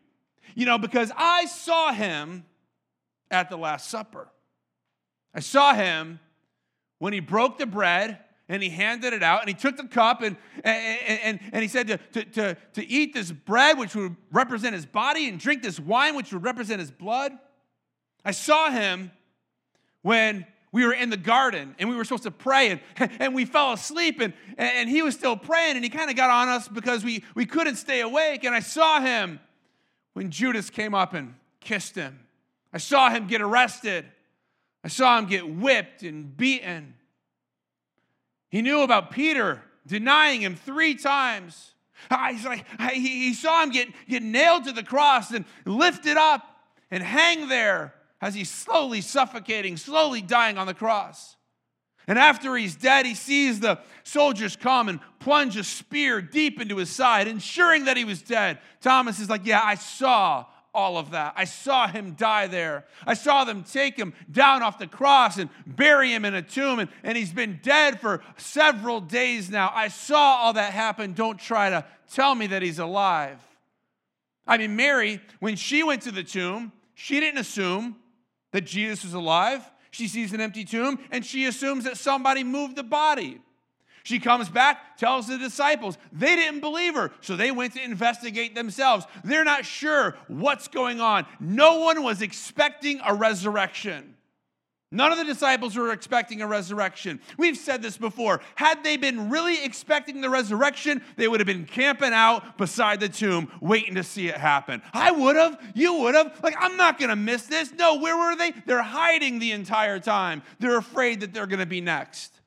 You 0.55 0.67
know, 0.67 0.79
because 0.79 1.13
I 1.17 1.47
saw 1.47 1.93
him 1.93 2.45
at 3.31 3.51
the 3.51 3.57
Last 3.57 3.91
Supper. 3.91 4.29
I 5.35 5.41
saw 5.41 5.75
him 5.75 6.21
when 6.99 7.13
he 7.13 7.21
broke 7.21 7.59
the 7.59 7.67
bread 7.67 8.19
and 8.49 8.63
he 8.63 8.69
handed 8.69 9.13
it 9.13 9.23
out 9.23 9.41
and 9.41 9.49
he 9.49 9.55
took 9.55 9.77
the 9.77 9.85
cup 9.85 10.21
and, 10.21 10.37
and, 10.63 11.21
and, 11.23 11.41
and 11.53 11.63
he 11.63 11.69
said 11.69 11.87
to, 11.89 11.97
to, 12.13 12.25
to, 12.25 12.57
to 12.75 12.87
eat 12.87 13.15
this 13.15 13.33
bread, 13.33 13.79
which 13.79 13.95
would 13.95 14.15
represent 14.31 14.75
his 14.75 14.85
body, 14.85 15.29
and 15.29 15.41
drink 15.41 15.63
this 15.63 15.81
wine, 15.81 16.15
which 16.15 16.33
would 16.33 16.45
represent 16.45 16.81
his 16.81 16.91
blood. 16.91 17.33
I 18.25 18.33
saw 18.33 18.71
him 18.71 19.11
when 20.03 20.47
we 20.73 20.87
were 20.87 20.95
in 20.95 21.11
the 21.11 21.19
garden 21.19 21.75
and 21.79 21.89
we 21.89 21.95
were 21.95 22.03
supposed 22.03 22.23
to 22.23 22.31
pray 22.31 22.71
and, 22.71 22.81
and 23.21 23.35
we 23.35 23.45
fell 23.45 23.73
asleep 23.73 24.21
and, 24.21 24.33
and 24.57 24.89
he 24.89 25.03
was 25.03 25.15
still 25.15 25.37
praying 25.37 25.77
and 25.77 25.85
he 25.85 25.91
kind 25.91 26.11
of 26.11 26.17
got 26.17 26.31
on 26.31 26.49
us 26.49 26.67
because 26.67 27.05
we, 27.05 27.23
we 27.35 27.45
couldn't 27.45 27.77
stay 27.77 28.01
awake. 28.01 28.43
And 28.45 28.55
I 28.55 28.61
saw 28.61 29.01
him 29.01 29.39
when 30.15 30.31
Judas 30.31 30.71
came 30.71 30.95
up 30.95 31.13
and 31.13 31.35
kissed 31.61 31.95
him. 31.95 32.19
I 32.73 32.79
saw 32.79 33.11
him 33.11 33.27
get 33.27 33.43
arrested. 33.43 34.07
I 34.83 34.89
saw 34.89 35.19
him 35.19 35.27
get 35.27 35.49
whipped 35.49 36.03
and 36.03 36.35
beaten. 36.35 36.95
He 38.49 38.63
knew 38.63 38.81
about 38.81 39.11
Peter 39.11 39.63
denying 39.87 40.41
him 40.41 40.57
three 40.57 40.95
times. 40.95 41.75
He's 42.31 42.45
like, 42.45 42.65
he 42.93 43.33
saw 43.35 43.63
him 43.63 43.71
get, 43.71 43.89
get 44.09 44.23
nailed 44.23 44.65
to 44.65 44.73
the 44.73 44.83
cross 44.83 45.31
and 45.31 45.45
lifted 45.67 46.17
up 46.17 46.43
and 46.91 47.03
hang 47.03 47.49
there 47.49 47.95
as 48.23 48.35
he's 48.35 48.51
slowly 48.51 49.01
suffocating, 49.01 49.77
slowly 49.77 50.23
dying 50.23 50.57
on 50.57 50.69
the 50.69 50.75
cross. 50.75 51.37
And 52.07 52.19
after 52.19 52.57
he's 52.57 52.77
dead, 52.77 53.05
he 53.05 53.15
sees 53.15 53.61
the 53.61 53.81
soldiers 54.05 54.57
come 54.57 54.89
and 54.89 55.01
plunge 55.19 55.57
a 55.57 55.65
spear 55.65 56.23
deep 56.23 56.61
into 56.61 56.77
his 56.77 56.89
side, 56.89 57.29
ensuring 57.29 57.85
that 57.85 57.97
he 57.97 58.05
was 58.05 58.23
dead. 58.23 58.59
Thomas 58.81 59.19
is 59.19 59.29
like, 59.29 59.45
Yeah, 59.45 59.61
I 59.63 59.75
saw 59.75 60.47
all 60.75 60.97
of 60.97 61.11
that. 61.11 61.35
I 61.37 61.45
saw 61.45 61.87
him 61.87 62.13
die 62.13 62.47
there. 62.47 62.87
I 63.07 63.15
saw 63.15 63.45
them 63.45 63.63
take 63.63 63.97
him 63.97 64.15
down 64.31 64.63
off 64.63 64.79
the 64.79 64.87
cross 64.87 65.37
and 65.37 65.51
bury 65.67 66.13
him 66.13 66.25
in 66.25 66.35
a 66.35 66.43
tomb, 66.43 66.79
and, 66.79 66.89
and 67.03 67.17
he's 67.17 67.33
been 67.33 67.61
dead 67.63 68.01
for 68.01 68.23
several 68.37 69.01
days 69.01 69.51
now. 69.51 69.71
I 69.75 69.89
saw 69.89 70.39
all 70.39 70.55
that 70.55 70.73
happen. 70.73 71.13
Don't 71.13 71.39
try 71.39 71.71
to 71.71 71.85
tell 72.11 72.35
me 72.35 72.47
that 72.49 72.63
he's 72.63 72.79
alive. 72.79 73.39
I 74.47 74.59
mean, 74.59 74.75
Mary, 74.75 75.21
when 75.41 75.57
she 75.57 75.83
went 75.83 76.03
to 76.03 76.11
the 76.11 76.25
tomb, 76.25 76.73
she 76.95 77.21
didn't 77.21 77.39
assume 77.39 77.97
that 78.53 78.63
Jesus 78.63 79.05
is 79.05 79.15
alive. 79.15 79.69
She 79.91 80.09
sees 80.09 80.33
an 80.33 80.41
empty 80.41 80.65
tomb 80.65 80.99
and 81.11 81.25
she 81.25 81.47
assumes 81.47 81.85
that 81.85 81.97
somebody 81.97 82.45
moved 82.45 82.77
the 82.77 82.83
body. 82.83 83.41
She 84.05 84.19
comes 84.19 84.49
back, 84.49 84.97
tells 84.97 85.29
the 85.29 85.39
disciples. 85.39 85.97
They 86.13 86.35
didn't 86.35 86.61
believe 86.61 86.95
her, 86.95 87.13
so 87.21 87.37
they 87.37 87.53
went 87.53 87.75
to 87.75 87.85
investigate 87.85 88.55
themselves. 88.55 89.07
They're 89.23 89.45
not 89.45 89.65
sure 89.65 90.17
what's 90.27 90.67
going 90.69 91.01
on. 91.01 91.27
No 91.39 91.79
one 91.79 92.03
was 92.03 92.21
expecting 92.21 93.01
a 93.07 93.15
resurrection. 93.15 94.17
None 94.95 95.11
of 95.11 95.17
the 95.17 95.25
disciples 95.25 95.75
were 95.75 95.91
expecting 95.91 96.43
a 96.43 96.47
resurrection. 96.47 97.19
We've 97.39 97.57
said 97.57 97.81
this 97.81 97.97
before. 97.97 98.43
Had 98.57 98.85
they 98.85 98.99
been 98.99 99.31
really 99.31 99.65
expecting 99.65 100.21
the 100.21 100.29
resurrection, 100.29 101.03
they 101.17 101.29
would 101.29 101.41
have 101.41 101.47
been 101.47 101.65
camping 101.65 102.13
out 102.13 102.59
beside 102.59 103.01
the 103.01 103.09
tomb, 103.09 103.51
waiting 103.63 103.95
to 103.95 104.05
see 104.05 104.29
it 104.29 104.37
happen. 104.37 104.83
I 104.93 105.11
would 105.11 105.37
have. 105.37 105.59
You 105.75 105.95
would 106.01 106.15
have. 106.15 106.39
Like, 106.43 106.57
I'm 106.61 106.77
not 106.77 106.99
going 106.99 107.09
to 107.09 107.17
miss 107.17 107.45
this. 107.45 107.73
No, 107.73 107.97
where 108.01 108.17
were 108.17 108.37
they? 108.37 108.53
They're 108.67 108.83
hiding 108.83 109.39
the 109.39 109.53
entire 109.53 109.99
time. 109.99 110.43
They're 110.61 110.77
afraid 110.77 111.21
that 111.21 111.33
they're 111.33 111.47
going 111.47 111.61
to 111.61 111.67
be 111.67 111.81
next. 111.81 112.39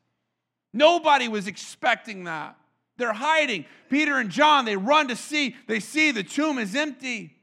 Nobody 0.72 1.28
was 1.28 1.48
expecting 1.48 2.26
that. 2.26 2.56
They're 2.98 3.12
hiding. 3.12 3.66
Peter 3.90 4.20
and 4.20 4.30
John, 4.30 4.66
they 4.66 4.78
run 4.78 5.08
to 5.08 5.16
see. 5.16 5.56
They 5.68 5.80
see 5.80 6.12
the 6.12 6.24
tomb 6.24 6.60
is 6.60 6.76
empty. 6.76 7.35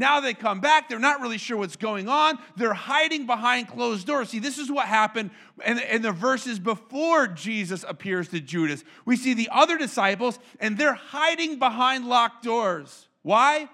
Now 0.00 0.18
they 0.18 0.32
come 0.32 0.60
back. 0.60 0.88
They're 0.88 0.98
not 0.98 1.20
really 1.20 1.36
sure 1.36 1.58
what's 1.58 1.76
going 1.76 2.08
on. 2.08 2.38
They're 2.56 2.72
hiding 2.72 3.26
behind 3.26 3.68
closed 3.68 4.06
doors. 4.06 4.30
See, 4.30 4.38
this 4.38 4.56
is 4.56 4.72
what 4.72 4.86
happened 4.86 5.30
in, 5.64 5.78
in, 5.78 6.00
the 6.00 6.10
verses 6.10 6.58
before 6.58 7.26
Jesus 7.26 7.84
appears 7.86 8.28
to 8.28 8.40
Judas. 8.40 8.82
We 9.04 9.16
see 9.16 9.34
the 9.34 9.50
other 9.52 9.76
disciples, 9.76 10.38
and 10.58 10.78
they're 10.78 10.94
hiding 10.94 11.58
behind 11.58 12.06
locked 12.06 12.42
doors. 12.42 13.08
Why? 13.20 13.68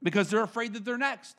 Because 0.00 0.30
they're 0.30 0.44
afraid 0.44 0.74
that 0.74 0.84
they're 0.84 0.96
next. 0.96 1.36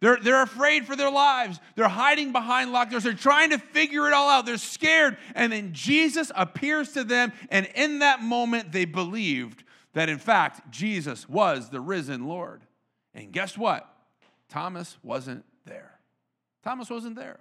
They're, 0.00 0.18
they're 0.18 0.42
afraid 0.42 0.84
for 0.84 0.94
their 0.94 1.10
lives. 1.10 1.58
They're 1.76 1.88
hiding 1.88 2.32
behind 2.32 2.72
locked 2.72 2.90
doors. 2.90 3.04
They're 3.04 3.14
trying 3.14 3.50
to 3.50 3.58
figure 3.58 4.06
it 4.06 4.12
all 4.12 4.28
out. 4.28 4.44
They're 4.44 4.58
scared. 4.58 5.16
And 5.34 5.50
then 5.50 5.72
Jesus 5.72 6.30
appears 6.34 6.92
to 6.92 7.04
them, 7.04 7.32
and 7.48 7.66
in 7.74 8.00
that 8.00 8.20
moment, 8.20 8.70
they 8.70 8.84
believed 8.84 9.64
that, 9.94 10.10
in 10.10 10.18
fact, 10.18 10.70
Jesus 10.70 11.26
was 11.26 11.70
the 11.70 11.80
risen 11.80 12.26
Lord. 12.26 12.60
And 13.14 13.32
guess 13.32 13.56
what? 13.58 13.88
Thomas 14.48 14.96
wasn't 15.02 15.44
there. 15.64 15.92
Thomas 16.62 16.90
wasn't 16.90 17.16
there. 17.16 17.40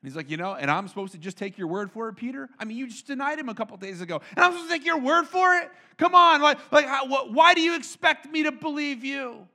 And 0.00 0.08
he's 0.08 0.16
like, 0.16 0.30
you 0.30 0.36
know, 0.36 0.54
and 0.54 0.70
I'm 0.70 0.86
supposed 0.86 1.12
to 1.12 1.18
just 1.18 1.36
take 1.36 1.58
your 1.58 1.66
word 1.66 1.90
for 1.90 2.08
it, 2.08 2.14
Peter? 2.14 2.48
I 2.58 2.64
mean, 2.64 2.76
you 2.76 2.86
just 2.86 3.06
denied 3.06 3.38
him 3.38 3.48
a 3.48 3.54
couple 3.54 3.76
days 3.76 4.00
ago. 4.00 4.20
And 4.36 4.44
I'm 4.44 4.52
supposed 4.52 4.70
to 4.70 4.76
take 4.76 4.86
your 4.86 4.98
word 4.98 5.26
for 5.26 5.54
it? 5.56 5.70
Come 5.96 6.14
on. 6.14 6.40
Like, 6.40 6.58
like 6.70 6.86
how, 6.86 7.06
why 7.32 7.54
do 7.54 7.60
you 7.60 7.74
expect 7.74 8.30
me 8.30 8.44
to 8.44 8.52
believe 8.52 9.04
you? 9.04 9.48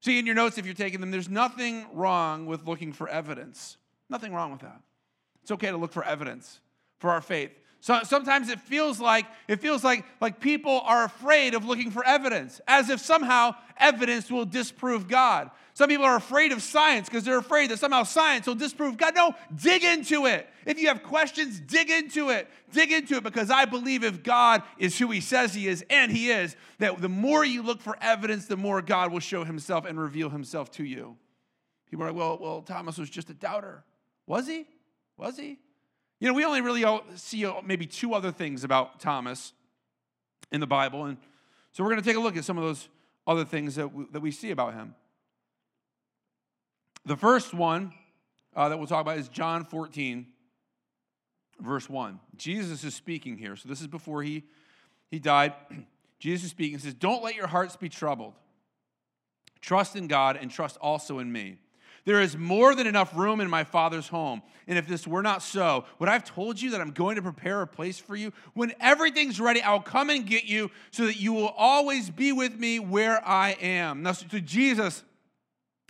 See, 0.00 0.18
in 0.18 0.26
your 0.26 0.34
notes, 0.34 0.58
if 0.58 0.64
you're 0.64 0.74
taking 0.74 1.00
them, 1.00 1.10
there's 1.10 1.28
nothing 1.28 1.86
wrong 1.92 2.46
with 2.46 2.66
looking 2.66 2.92
for 2.92 3.08
evidence. 3.08 3.76
Nothing 4.08 4.32
wrong 4.32 4.50
with 4.50 4.62
that. 4.62 4.80
It's 5.42 5.50
okay 5.52 5.70
to 5.70 5.76
look 5.76 5.92
for 5.92 6.04
evidence 6.04 6.60
for 6.98 7.10
our 7.10 7.20
faith. 7.20 7.52
So 7.80 8.00
sometimes 8.02 8.50
it 8.50 8.60
feels 8.60 9.00
like 9.00 9.26
it 9.48 9.60
feels 9.60 9.82
like 9.82 10.04
like 10.20 10.40
people 10.40 10.80
are 10.84 11.04
afraid 11.04 11.54
of 11.54 11.64
looking 11.64 11.90
for 11.90 12.04
evidence, 12.04 12.60
as 12.68 12.90
if 12.90 13.00
somehow 13.00 13.54
evidence 13.78 14.30
will 14.30 14.44
disprove 14.44 15.08
God. 15.08 15.50
Some 15.72 15.88
people 15.88 16.04
are 16.04 16.16
afraid 16.16 16.52
of 16.52 16.60
science 16.60 17.08
because 17.08 17.24
they're 17.24 17.38
afraid 17.38 17.70
that 17.70 17.78
somehow 17.78 18.02
science 18.02 18.46
will 18.46 18.54
disprove 18.54 18.98
God. 18.98 19.14
No, 19.14 19.34
dig 19.54 19.82
into 19.82 20.26
it. 20.26 20.46
If 20.66 20.78
you 20.78 20.88
have 20.88 21.02
questions, 21.02 21.58
dig 21.58 21.88
into 21.88 22.28
it. 22.28 22.50
Dig 22.70 22.92
into 22.92 23.16
it 23.16 23.22
because 23.22 23.50
I 23.50 23.64
believe 23.64 24.04
if 24.04 24.22
God 24.22 24.62
is 24.76 24.98
who 24.98 25.10
he 25.10 25.22
says 25.22 25.54
he 25.54 25.66
is, 25.66 25.82
and 25.88 26.12
he 26.12 26.30
is, 26.30 26.54
that 26.80 27.00
the 27.00 27.08
more 27.08 27.46
you 27.46 27.62
look 27.62 27.80
for 27.80 27.96
evidence, 28.02 28.44
the 28.44 28.58
more 28.58 28.82
God 28.82 29.10
will 29.10 29.20
show 29.20 29.42
himself 29.42 29.86
and 29.86 29.98
reveal 29.98 30.28
himself 30.28 30.70
to 30.72 30.84
you. 30.84 31.16
People 31.90 32.04
are 32.04 32.08
like, 32.08 32.16
well, 32.16 32.36
well, 32.38 32.60
Thomas 32.60 32.98
was 32.98 33.08
just 33.08 33.30
a 33.30 33.34
doubter. 33.34 33.82
Was 34.26 34.46
he? 34.46 34.66
Was 35.16 35.38
he? 35.38 35.58
You 36.20 36.28
know, 36.28 36.34
we 36.34 36.44
only 36.44 36.60
really 36.60 36.84
see 37.16 37.46
uh, 37.46 37.54
maybe 37.64 37.86
two 37.86 38.12
other 38.12 38.30
things 38.30 38.62
about 38.62 39.00
Thomas 39.00 39.54
in 40.52 40.60
the 40.60 40.66
Bible. 40.66 41.06
And 41.06 41.16
so 41.72 41.82
we're 41.82 41.90
going 41.90 42.02
to 42.02 42.06
take 42.06 42.16
a 42.16 42.20
look 42.20 42.36
at 42.36 42.44
some 42.44 42.58
of 42.58 42.64
those 42.64 42.88
other 43.26 43.44
things 43.44 43.76
that 43.76 43.92
we, 43.92 44.04
that 44.12 44.20
we 44.20 44.30
see 44.30 44.50
about 44.50 44.74
him. 44.74 44.94
The 47.06 47.16
first 47.16 47.54
one 47.54 47.92
uh, 48.54 48.68
that 48.68 48.76
we'll 48.76 48.86
talk 48.86 49.00
about 49.00 49.16
is 49.16 49.28
John 49.28 49.64
14, 49.64 50.26
verse 51.58 51.88
1. 51.88 52.20
Jesus 52.36 52.84
is 52.84 52.94
speaking 52.94 53.38
here. 53.38 53.56
So 53.56 53.68
this 53.68 53.80
is 53.80 53.86
before 53.86 54.22
he, 54.22 54.44
he 55.10 55.18
died. 55.18 55.54
Jesus 56.18 56.44
is 56.44 56.50
speaking. 56.50 56.78
He 56.78 56.84
says, 56.84 56.94
Don't 56.94 57.24
let 57.24 57.34
your 57.34 57.46
hearts 57.46 57.76
be 57.76 57.88
troubled. 57.88 58.34
Trust 59.62 59.96
in 59.96 60.06
God 60.06 60.36
and 60.36 60.50
trust 60.50 60.76
also 60.82 61.18
in 61.18 61.32
me. 61.32 61.58
There 62.04 62.20
is 62.20 62.36
more 62.36 62.74
than 62.74 62.86
enough 62.86 63.16
room 63.16 63.40
in 63.40 63.50
my 63.50 63.64
Father's 63.64 64.08
home. 64.08 64.42
And 64.66 64.78
if 64.78 64.86
this 64.86 65.06
were 65.06 65.22
not 65.22 65.42
so, 65.42 65.84
would 65.98 66.08
I 66.08 66.12
have 66.12 66.24
told 66.24 66.60
you 66.60 66.70
that 66.70 66.80
I'm 66.80 66.92
going 66.92 67.16
to 67.16 67.22
prepare 67.22 67.62
a 67.62 67.66
place 67.66 67.98
for 67.98 68.16
you? 68.16 68.32
When 68.54 68.72
everything's 68.80 69.40
ready, 69.40 69.62
I'll 69.62 69.80
come 69.80 70.10
and 70.10 70.26
get 70.26 70.44
you 70.44 70.70
so 70.90 71.06
that 71.06 71.20
you 71.20 71.32
will 71.32 71.48
always 71.56 72.10
be 72.10 72.32
with 72.32 72.58
me 72.58 72.78
where 72.78 73.26
I 73.26 73.56
am. 73.60 74.02
Now, 74.02 74.12
so 74.12 74.26
Jesus 74.38 75.02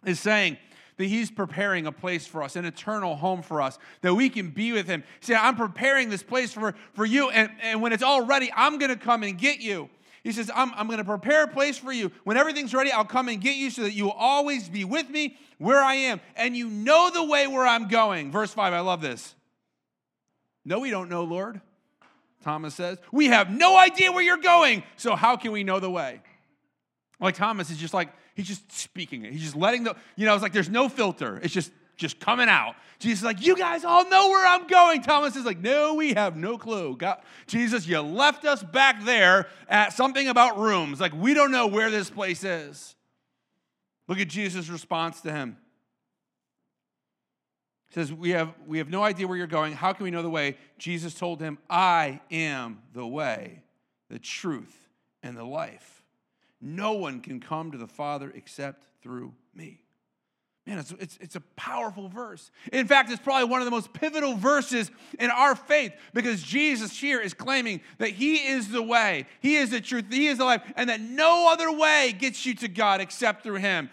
is 0.04 0.18
saying, 0.18 0.56
that 1.00 1.06
he's 1.06 1.30
preparing 1.30 1.86
a 1.86 1.92
place 1.92 2.26
for 2.26 2.42
us, 2.42 2.56
an 2.56 2.66
eternal 2.66 3.16
home 3.16 3.40
for 3.40 3.62
us, 3.62 3.78
that 4.02 4.14
we 4.14 4.28
can 4.28 4.50
be 4.50 4.70
with 4.72 4.86
him. 4.86 5.02
Say, 5.20 5.34
I'm 5.34 5.56
preparing 5.56 6.10
this 6.10 6.22
place 6.22 6.52
for, 6.52 6.74
for 6.92 7.06
you, 7.06 7.30
and, 7.30 7.50
and 7.62 7.80
when 7.80 7.94
it's 7.94 8.02
all 8.02 8.26
ready, 8.26 8.52
I'm 8.54 8.76
gonna 8.76 8.96
come 8.96 9.22
and 9.22 9.38
get 9.38 9.60
you. 9.60 9.88
He 10.22 10.32
says, 10.32 10.50
I'm, 10.54 10.72
I'm 10.74 10.86
going 10.86 10.98
to 10.98 11.04
prepare 11.04 11.44
a 11.44 11.48
place 11.48 11.78
for 11.78 11.92
you. 11.92 12.12
When 12.24 12.36
everything's 12.36 12.74
ready, 12.74 12.92
I'll 12.92 13.04
come 13.04 13.28
and 13.28 13.40
get 13.40 13.56
you 13.56 13.70
so 13.70 13.82
that 13.82 13.92
you 13.92 14.04
will 14.04 14.12
always 14.12 14.68
be 14.68 14.84
with 14.84 15.08
me 15.08 15.36
where 15.58 15.82
I 15.82 15.94
am. 15.94 16.20
And 16.36 16.56
you 16.56 16.68
know 16.68 17.10
the 17.10 17.24
way 17.24 17.46
where 17.46 17.66
I'm 17.66 17.88
going. 17.88 18.30
Verse 18.30 18.52
5, 18.52 18.72
I 18.72 18.80
love 18.80 19.00
this. 19.00 19.34
No, 20.64 20.80
we 20.80 20.90
don't 20.90 21.08
know, 21.08 21.24
Lord. 21.24 21.60
Thomas 22.42 22.74
says, 22.74 22.98
We 23.12 23.26
have 23.26 23.50
no 23.50 23.76
idea 23.76 24.12
where 24.12 24.22
you're 24.22 24.36
going. 24.36 24.82
So 24.96 25.16
how 25.16 25.36
can 25.36 25.52
we 25.52 25.64
know 25.64 25.80
the 25.80 25.90
way? 25.90 26.20
Like 27.18 27.34
Thomas 27.34 27.70
is 27.70 27.76
just 27.76 27.94
like, 27.94 28.10
he's 28.34 28.46
just 28.46 28.70
speaking 28.72 29.24
it. 29.24 29.32
He's 29.32 29.42
just 29.42 29.56
letting 29.56 29.84
the, 29.84 29.96
you 30.16 30.26
know, 30.26 30.34
it's 30.34 30.42
like 30.42 30.52
there's 30.52 30.70
no 30.70 30.88
filter. 30.88 31.38
It's 31.42 31.52
just 31.52 31.70
just 32.00 32.18
coming 32.18 32.48
out. 32.48 32.74
Jesus 32.98 33.20
is 33.20 33.24
like, 33.24 33.44
You 33.44 33.56
guys 33.56 33.84
all 33.84 34.08
know 34.08 34.30
where 34.30 34.46
I'm 34.46 34.66
going. 34.66 35.02
Thomas 35.02 35.36
is 35.36 35.44
like, 35.44 35.60
No, 35.60 35.94
we 35.94 36.14
have 36.14 36.36
no 36.36 36.58
clue. 36.58 36.96
God, 36.96 37.18
Jesus, 37.46 37.86
you 37.86 38.00
left 38.00 38.44
us 38.44 38.62
back 38.62 39.04
there 39.04 39.46
at 39.68 39.92
something 39.92 40.26
about 40.26 40.58
rooms. 40.58 41.00
Like, 41.00 41.12
we 41.14 41.34
don't 41.34 41.52
know 41.52 41.66
where 41.66 41.90
this 41.90 42.10
place 42.10 42.42
is. 42.42 42.96
Look 44.08 44.18
at 44.18 44.28
Jesus' 44.28 44.68
response 44.68 45.20
to 45.20 45.30
him. 45.30 45.56
He 47.88 47.94
says, 47.94 48.12
we 48.12 48.30
have, 48.30 48.54
we 48.66 48.78
have 48.78 48.88
no 48.88 49.02
idea 49.02 49.26
where 49.26 49.36
you're 49.36 49.46
going. 49.46 49.72
How 49.72 49.92
can 49.92 50.04
we 50.04 50.10
know 50.10 50.22
the 50.22 50.30
way? 50.30 50.56
Jesus 50.78 51.12
told 51.12 51.40
him, 51.40 51.58
I 51.68 52.20
am 52.30 52.82
the 52.92 53.06
way, 53.06 53.62
the 54.08 54.18
truth, 54.18 54.88
and 55.22 55.36
the 55.36 55.44
life. 55.44 56.02
No 56.60 56.92
one 56.92 57.20
can 57.20 57.40
come 57.40 57.72
to 57.72 57.78
the 57.78 57.88
Father 57.88 58.32
except 58.34 58.84
through 59.02 59.32
me. 59.54 59.80
Man, 60.70 60.78
it's, 60.78 60.94
it's, 61.00 61.18
it's, 61.20 61.34
a 61.34 61.40
powerful 61.56 62.08
verse. 62.08 62.52
In 62.72 62.86
fact, 62.86 63.10
it's 63.10 63.20
probably 63.20 63.48
one 63.48 63.60
of 63.60 63.64
the 63.64 63.72
most 63.72 63.92
pivotal 63.92 64.36
verses 64.36 64.88
in 65.18 65.28
our 65.28 65.56
faith 65.56 65.92
because 66.14 66.44
Jesus 66.44 66.96
here 66.96 67.18
is 67.18 67.34
claiming 67.34 67.80
that 67.98 68.10
He 68.10 68.36
is 68.36 68.68
the 68.68 68.80
way, 68.80 69.26
He 69.40 69.56
is 69.56 69.70
the 69.70 69.80
truth, 69.80 70.04
He 70.08 70.28
is 70.28 70.38
the 70.38 70.44
life, 70.44 70.62
and 70.76 70.88
that 70.88 71.00
no 71.00 71.50
other 71.50 71.72
way 71.72 72.14
gets 72.16 72.46
you 72.46 72.54
to 72.54 72.68
God 72.68 73.00
except 73.00 73.42
through 73.42 73.56
Him. 73.56 73.90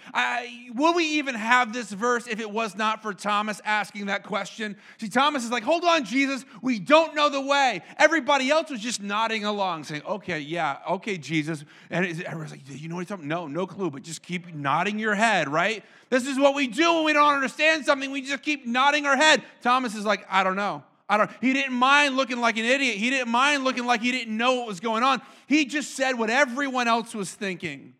Will 0.76 0.94
we 0.94 1.06
even 1.18 1.34
have 1.34 1.74
this 1.74 1.92
verse 1.92 2.28
if 2.28 2.40
it 2.40 2.52
was 2.52 2.76
not 2.76 3.02
for 3.02 3.12
Thomas 3.12 3.60
asking 3.66 4.06
that 4.06 4.22
question? 4.22 4.78
See, 5.00 5.10
Thomas 5.10 5.44
is 5.44 5.50
like, 5.50 5.64
hold 5.64 5.84
on, 5.84 6.06
Jesus, 6.06 6.46
we 6.62 6.78
don't 6.78 7.16
know 7.16 7.30
the 7.30 7.42
way. 7.42 7.82
Everybody 7.98 8.52
else 8.52 8.70
was 8.70 8.82
just 8.82 9.02
nodding 9.02 9.46
along, 9.46 9.86
saying, 9.86 10.04
okay, 10.08 10.42
yeah, 10.42 10.78
okay, 10.88 11.18
Jesus. 11.18 11.66
And 11.90 12.06
everyone's 12.06 12.52
like, 12.52 12.62
you 12.68 12.88
know 12.88 12.94
what 12.94 13.02
he's 13.02 13.10
talking 13.10 13.28
No, 13.28 13.48
no 13.48 13.66
clue, 13.66 13.90
but 13.90 14.04
just 14.04 14.22
keep 14.22 14.54
nodding 14.54 15.00
your 15.00 15.16
head, 15.16 15.50
right? 15.50 15.84
This 16.10 16.26
is 16.26 16.40
what 16.40 16.56
we 16.56 16.68
do 16.68 16.96
when 16.96 17.06
we 17.06 17.14
don't 17.14 17.34
understand 17.34 17.86
something. 17.86 18.12
We 18.12 18.22
just 18.22 18.44
keep 18.44 18.66
nodding 18.66 19.06
our 19.06 19.18
head. 19.18 19.44
Thomas 19.62 19.96
is 19.96 20.06
like, 20.06 20.26
I 20.30 20.44
don't 20.44 20.56
know. 20.56 20.84
I 21.10 21.18
don't. 21.18 21.32
He 21.40 21.54
didn't 21.54 21.74
mind 21.74 22.16
looking 22.18 22.40
like 22.40 22.58
an 22.58 22.66
idiot. 22.66 22.98
He 22.98 23.10
didn't 23.10 23.30
mind 23.30 23.64
looking 23.64 23.86
like 23.86 24.02
he 24.02 24.12
didn't 24.12 24.36
know 24.36 24.56
what 24.56 24.68
was 24.68 24.80
going 24.80 25.04
on. 25.04 25.22
He 25.48 25.66
just 25.66 25.96
said 25.96 26.18
what 26.18 26.30
everyone 26.30 26.88
else 26.88 27.14
was 27.14 27.34
thinking. 27.34 27.94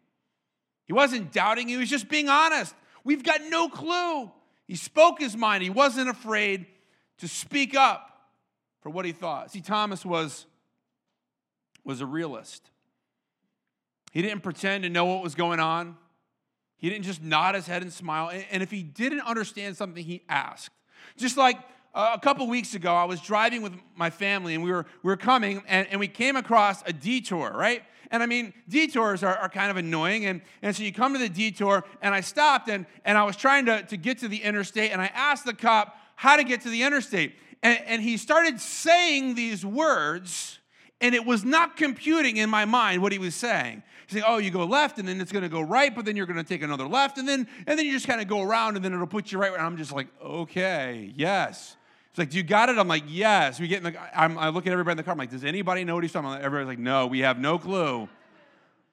He 0.86 0.94
wasn't 0.94 1.32
doubting, 1.32 1.68
he 1.68 1.78
was 1.78 1.90
just 1.90 2.08
being 2.08 2.30
honest. 2.30 2.74
We've 3.04 3.24
got 3.24 3.42
no 3.50 3.70
clue. 3.70 4.32
He 4.68 4.76
spoke 4.76 5.20
his 5.20 5.36
mind. 5.36 5.64
He 5.64 5.70
wasn't 5.70 6.10
afraid 6.10 6.66
to 7.20 7.28
speak 7.28 7.76
up 7.76 8.30
for 8.82 8.90
what 8.90 9.06
he 9.06 9.12
thought. 9.12 9.52
See, 9.52 9.62
Thomas 9.62 10.06
was, 10.06 10.46
was 11.84 12.02
a 12.02 12.06
realist. 12.06 12.70
He 14.12 14.22
didn't 14.22 14.42
pretend 14.42 14.84
to 14.84 14.90
know 14.90 15.06
what 15.06 15.24
was 15.24 15.36
going 15.36 15.60
on. 15.60 15.98
He 16.78 16.90
didn't 16.90 17.06
just 17.06 17.22
nod 17.22 17.56
his 17.56 17.68
head 17.68 17.82
and 17.82 17.92
smile. 17.92 18.32
And 18.52 18.62
if 18.62 18.72
he 18.72 18.84
didn't 18.84 19.22
understand 19.22 19.76
something, 19.76 20.04
he 20.04 20.24
asked. 20.30 20.70
Just 21.18 21.38
like 21.38 21.58
uh, 21.94 22.12
a 22.14 22.20
couple 22.20 22.48
weeks 22.48 22.76
ago, 22.76 22.94
I 22.94 23.06
was 23.06 23.20
driving 23.22 23.62
with 23.62 23.74
my 23.96 24.10
family 24.10 24.54
and 24.54 24.64
we 24.64 24.72
were, 24.72 24.86
we 25.04 25.10
were 25.10 25.18
coming 25.18 25.64
and, 25.68 25.88
and 25.90 26.00
we 26.00 26.08
came 26.08 26.36
across 26.36 26.84
a 26.86 26.94
detour, 26.94 27.52
right? 27.56 27.84
And 28.12 28.24
I 28.24 28.26
mean, 28.26 28.54
detours 28.70 29.24
are, 29.24 29.36
are 29.36 29.50
kind 29.50 29.72
of 29.72 29.78
annoying. 29.78 30.26
And, 30.26 30.42
and 30.62 30.76
so 30.76 30.84
you 30.84 30.94
come 30.94 31.14
to 31.14 31.20
the 31.20 31.30
detour, 31.30 31.84
and 32.02 32.14
I 32.14 32.22
stopped 32.22 32.70
and, 32.70 32.86
and 33.04 33.18
I 33.18 33.24
was 33.24 33.36
trying 33.36 33.66
to, 33.66 33.84
to 33.84 33.98
get 33.98 34.20
to 34.20 34.28
the 34.28 34.38
interstate, 34.38 34.92
and 34.92 35.02
I 35.02 35.08
asked 35.14 35.46
the 35.46 35.54
cop 35.54 35.98
how 36.16 36.38
to 36.38 36.44
get 36.44 36.62
to 36.62 36.70
the 36.70 36.84
interstate. 36.84 37.36
And, 37.64 37.80
and 37.86 38.02
he 38.02 38.18
started 38.18 38.62
saying 38.62 39.36
these 39.36 39.66
words 39.66 40.57
And 41.00 41.14
it 41.14 41.26
was 41.26 41.46
not 41.46 41.78
computing 41.78 42.38
in 42.38 42.50
my 42.50 42.66
mind 42.66 43.02
what 43.02 43.12
he 43.12 43.20
was 43.20 43.36
saying. 43.36 43.84
He's 44.08 44.14
saying, 44.14 44.26
oh, 44.28 44.38
you 44.38 44.50
go 44.50 44.66
left 44.66 44.98
and 44.98 45.08
then 45.08 45.22
it's 45.22 45.32
going 45.32 45.44
to 45.44 45.50
go 45.50 45.62
right, 45.62 45.94
but 45.94 46.06
then 46.06 46.16
you're 46.16 46.26
going 46.26 46.38
to 46.38 46.44
take 46.44 46.64
another 46.64 46.88
left 46.88 47.18
and 47.18 47.28
then 47.28 47.48
and 47.68 47.78
then 47.78 47.86
you 47.86 47.92
just 47.92 48.08
kind 48.08 48.22
of 48.22 48.28
go 48.28 48.42
around 48.42 48.76
and 48.76 48.84
then 48.84 48.94
it'll 48.94 49.06
put 49.06 49.32
you 49.32 49.38
right. 49.38 49.54
And 49.54 49.62
I'm 49.62 49.78
just 49.78 49.92
like, 49.92 50.08
okay, 50.24 51.14
yes. 51.16 51.76
He's 52.12 52.20
like, 52.20 52.30
do 52.32 52.38
you 52.38 52.44
got 52.44 52.70
it? 52.70 52.80
I'm 52.80 52.88
like, 52.88 53.04
yes. 53.08 53.60
We 53.60 53.68
get 53.68 53.86
in 53.86 53.94
the, 53.94 54.20
I'm, 54.20 54.38
I 54.40 54.50
look 54.50 54.66
at 54.66 54.74
everybody 54.74 54.94
in 54.94 54.98
the 54.98 55.04
car. 55.04 55.12
I'm 55.12 55.20
like, 55.20 55.30
does 55.30 55.44
anybody 55.44 55.84
know 55.84 55.94
what 55.94 56.04
he's 56.04 56.12
talking 56.12 56.30
about? 56.30 56.42
Everybody's 56.42 56.68
like, 56.68 56.80
no, 56.80 57.06
we 57.06 57.20
have 57.20 57.38
no 57.38 57.60
clue 57.60 58.10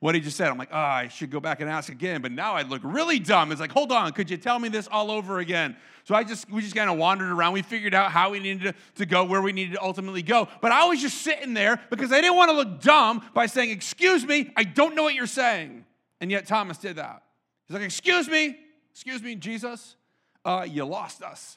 what 0.04 0.14
he 0.14 0.20
just 0.20 0.36
said. 0.36 0.48
I'm 0.50 0.58
like, 0.58 0.68
oh, 0.70 0.76
I 0.76 1.08
should 1.08 1.30
go 1.30 1.40
back 1.40 1.62
and 1.62 1.70
ask 1.70 1.90
again. 1.90 2.20
But 2.20 2.30
now 2.30 2.52
I 2.52 2.60
look 2.60 2.82
really 2.84 3.18
dumb. 3.18 3.50
It's 3.50 3.60
like, 3.62 3.72
hold 3.72 3.90
on, 3.90 4.12
could 4.12 4.28
you 4.28 4.36
tell 4.36 4.58
me 4.58 4.68
this 4.68 4.86
all 4.86 5.10
over 5.10 5.38
again? 5.38 5.78
So 6.04 6.14
I 6.14 6.24
just, 6.24 6.50
we 6.50 6.60
just 6.60 6.74
kind 6.74 6.90
of 6.90 6.98
wandered 6.98 7.30
around. 7.30 7.54
We 7.54 7.62
figured 7.62 7.94
out 7.94 8.10
how 8.10 8.28
we 8.28 8.38
needed 8.38 8.64
to, 8.64 8.74
to 8.96 9.06
go, 9.06 9.24
where 9.24 9.40
we 9.40 9.52
needed 9.52 9.76
to 9.76 9.82
ultimately 9.82 10.20
go. 10.20 10.46
But 10.60 10.72
I 10.72 10.84
was 10.84 11.00
just 11.00 11.22
sitting 11.22 11.54
there 11.54 11.80
because 11.88 12.12
I 12.12 12.20
didn't 12.20 12.36
want 12.36 12.50
to 12.50 12.54
look 12.54 12.82
dumb 12.82 13.24
by 13.32 13.46
saying, 13.46 13.70
excuse 13.70 14.26
me, 14.26 14.52
I 14.58 14.64
don't 14.64 14.94
know 14.94 15.04
what 15.04 15.14
you're 15.14 15.26
saying. 15.26 15.86
And 16.20 16.30
yet 16.30 16.46
Thomas 16.46 16.76
did 16.76 16.96
that. 16.96 17.22
He's 17.66 17.72
like, 17.72 17.82
excuse 17.82 18.28
me, 18.28 18.58
excuse 18.92 19.22
me, 19.22 19.36
Jesus, 19.36 19.96
uh, 20.44 20.66
you 20.68 20.84
lost 20.84 21.22
us. 21.22 21.56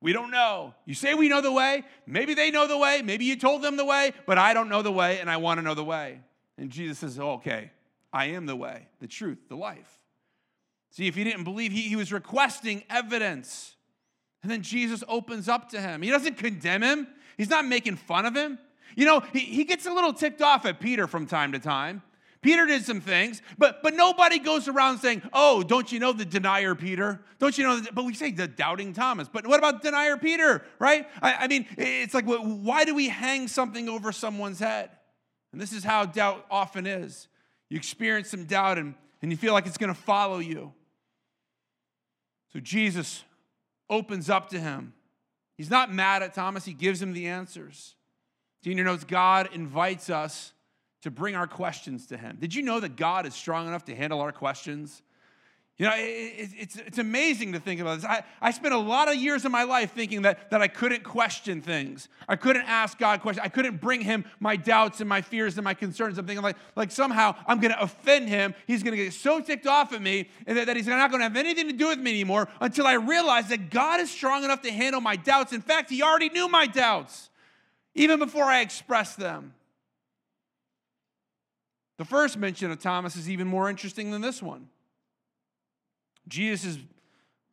We 0.00 0.12
don't 0.12 0.32
know. 0.32 0.74
You 0.84 0.94
say 0.94 1.14
we 1.14 1.28
know 1.28 1.40
the 1.40 1.52
way. 1.52 1.84
Maybe 2.08 2.34
they 2.34 2.50
know 2.50 2.66
the 2.66 2.76
way. 2.76 3.02
Maybe 3.02 3.24
you 3.24 3.36
told 3.36 3.62
them 3.62 3.76
the 3.76 3.84
way, 3.84 4.14
but 4.26 4.36
I 4.36 4.52
don't 4.52 4.68
know 4.68 4.82
the 4.82 4.90
way 4.90 5.20
and 5.20 5.30
I 5.30 5.36
want 5.36 5.58
to 5.58 5.62
know 5.62 5.74
the 5.74 5.84
way. 5.84 6.18
And 6.58 6.70
Jesus 6.70 6.98
says, 6.98 7.20
oh, 7.20 7.34
okay, 7.34 7.70
I 8.14 8.26
am 8.26 8.46
the 8.46 8.54
way, 8.54 8.86
the 9.00 9.08
truth, 9.08 9.48
the 9.48 9.56
life. 9.56 9.98
See, 10.90 11.08
if 11.08 11.16
he 11.16 11.24
didn't 11.24 11.42
believe, 11.42 11.72
he, 11.72 11.82
he 11.82 11.96
was 11.96 12.12
requesting 12.12 12.84
evidence. 12.88 13.74
And 14.42 14.50
then 14.50 14.62
Jesus 14.62 15.02
opens 15.08 15.48
up 15.48 15.70
to 15.70 15.80
him. 15.80 16.00
He 16.00 16.10
doesn't 16.10 16.38
condemn 16.38 16.82
him, 16.82 17.08
he's 17.36 17.50
not 17.50 17.66
making 17.66 17.96
fun 17.96 18.24
of 18.24 18.36
him. 18.36 18.58
You 18.94 19.04
know, 19.04 19.20
he, 19.32 19.40
he 19.40 19.64
gets 19.64 19.86
a 19.86 19.92
little 19.92 20.12
ticked 20.12 20.40
off 20.40 20.64
at 20.64 20.78
Peter 20.78 21.08
from 21.08 21.26
time 21.26 21.50
to 21.52 21.58
time. 21.58 22.02
Peter 22.40 22.66
did 22.66 22.84
some 22.84 23.00
things, 23.00 23.42
but, 23.58 23.82
but 23.82 23.94
nobody 23.94 24.38
goes 24.38 24.68
around 24.68 24.98
saying, 24.98 25.22
Oh, 25.32 25.62
don't 25.62 25.90
you 25.90 25.98
know 25.98 26.12
the 26.12 26.26
denier 26.26 26.74
Peter? 26.74 27.20
Don't 27.40 27.56
you 27.56 27.64
know? 27.64 27.80
The, 27.80 27.90
but 27.90 28.04
we 28.04 28.14
say 28.14 28.30
the 28.30 28.46
doubting 28.46 28.92
Thomas. 28.92 29.28
But 29.32 29.46
what 29.46 29.58
about 29.58 29.82
denier 29.82 30.18
Peter, 30.18 30.62
right? 30.78 31.08
I, 31.20 31.34
I 31.34 31.48
mean, 31.48 31.66
it's 31.76 32.14
like, 32.14 32.26
why 32.26 32.84
do 32.84 32.94
we 32.94 33.08
hang 33.08 33.48
something 33.48 33.88
over 33.88 34.12
someone's 34.12 34.60
head? 34.60 34.90
And 35.52 35.60
this 35.60 35.72
is 35.72 35.82
how 35.82 36.04
doubt 36.04 36.44
often 36.50 36.86
is. 36.86 37.28
You 37.74 37.78
experience 37.78 38.28
some 38.28 38.44
doubt 38.44 38.78
and, 38.78 38.94
and 39.20 39.32
you 39.32 39.36
feel 39.36 39.52
like 39.52 39.66
it's 39.66 39.78
going 39.78 39.92
to 39.92 40.00
follow 40.00 40.38
you. 40.38 40.72
So 42.52 42.60
Jesus 42.60 43.24
opens 43.90 44.30
up 44.30 44.50
to 44.50 44.60
him. 44.60 44.92
He's 45.56 45.70
not 45.70 45.92
mad 45.92 46.22
at 46.22 46.34
Thomas, 46.34 46.64
he 46.64 46.72
gives 46.72 47.02
him 47.02 47.14
the 47.14 47.26
answers. 47.26 47.96
Senior 48.62 48.84
notes 48.84 49.02
God 49.02 49.48
invites 49.52 50.08
us 50.08 50.52
to 51.02 51.10
bring 51.10 51.34
our 51.34 51.48
questions 51.48 52.06
to 52.06 52.16
Him. 52.16 52.36
Did 52.38 52.54
you 52.54 52.62
know 52.62 52.78
that 52.78 52.94
God 52.94 53.26
is 53.26 53.34
strong 53.34 53.66
enough 53.66 53.86
to 53.86 53.96
handle 53.96 54.20
our 54.20 54.30
questions? 54.30 55.02
You 55.76 55.86
know, 55.86 55.94
it, 55.96 56.50
it's, 56.56 56.76
it's 56.76 56.98
amazing 56.98 57.52
to 57.54 57.58
think 57.58 57.80
about 57.80 57.96
this. 57.96 58.04
I, 58.04 58.22
I 58.40 58.52
spent 58.52 58.74
a 58.74 58.78
lot 58.78 59.08
of 59.08 59.16
years 59.16 59.44
of 59.44 59.50
my 59.50 59.64
life 59.64 59.92
thinking 59.92 60.22
that, 60.22 60.50
that 60.50 60.62
I 60.62 60.68
couldn't 60.68 61.02
question 61.02 61.62
things. 61.62 62.08
I 62.28 62.36
couldn't 62.36 62.62
ask 62.62 62.96
God 62.96 63.20
questions. 63.22 63.44
I 63.44 63.48
couldn't 63.48 63.80
bring 63.80 64.00
Him 64.00 64.24
my 64.38 64.54
doubts 64.54 65.00
and 65.00 65.08
my 65.08 65.20
fears 65.20 65.58
and 65.58 65.64
my 65.64 65.74
concerns. 65.74 66.16
I'm 66.16 66.26
thinking 66.26 66.44
like, 66.44 66.56
like 66.76 66.92
somehow 66.92 67.34
I'm 67.48 67.58
going 67.58 67.72
to 67.72 67.82
offend 67.82 68.28
Him. 68.28 68.54
He's 68.68 68.84
going 68.84 68.96
to 68.96 69.02
get 69.02 69.12
so 69.14 69.40
ticked 69.40 69.66
off 69.66 69.92
at 69.92 70.00
me 70.00 70.30
that, 70.46 70.66
that 70.66 70.76
He's 70.76 70.86
not 70.86 71.10
going 71.10 71.20
to 71.20 71.24
have 71.24 71.36
anything 71.36 71.66
to 71.66 71.76
do 71.76 71.88
with 71.88 71.98
me 71.98 72.12
anymore 72.12 72.48
until 72.60 72.86
I 72.86 72.94
realize 72.94 73.48
that 73.48 73.70
God 73.70 74.00
is 74.00 74.08
strong 74.10 74.44
enough 74.44 74.62
to 74.62 74.70
handle 74.70 75.00
my 75.00 75.16
doubts. 75.16 75.52
In 75.52 75.60
fact, 75.60 75.90
He 75.90 76.04
already 76.04 76.28
knew 76.28 76.48
my 76.48 76.68
doubts 76.68 77.30
even 77.96 78.20
before 78.20 78.44
I 78.44 78.60
expressed 78.60 79.18
them. 79.18 79.54
The 81.98 82.04
first 82.04 82.36
mention 82.36 82.70
of 82.70 82.78
Thomas 82.80 83.16
is 83.16 83.28
even 83.28 83.48
more 83.48 83.68
interesting 83.68 84.12
than 84.12 84.20
this 84.20 84.40
one. 84.40 84.68
Jesus' 86.28 86.78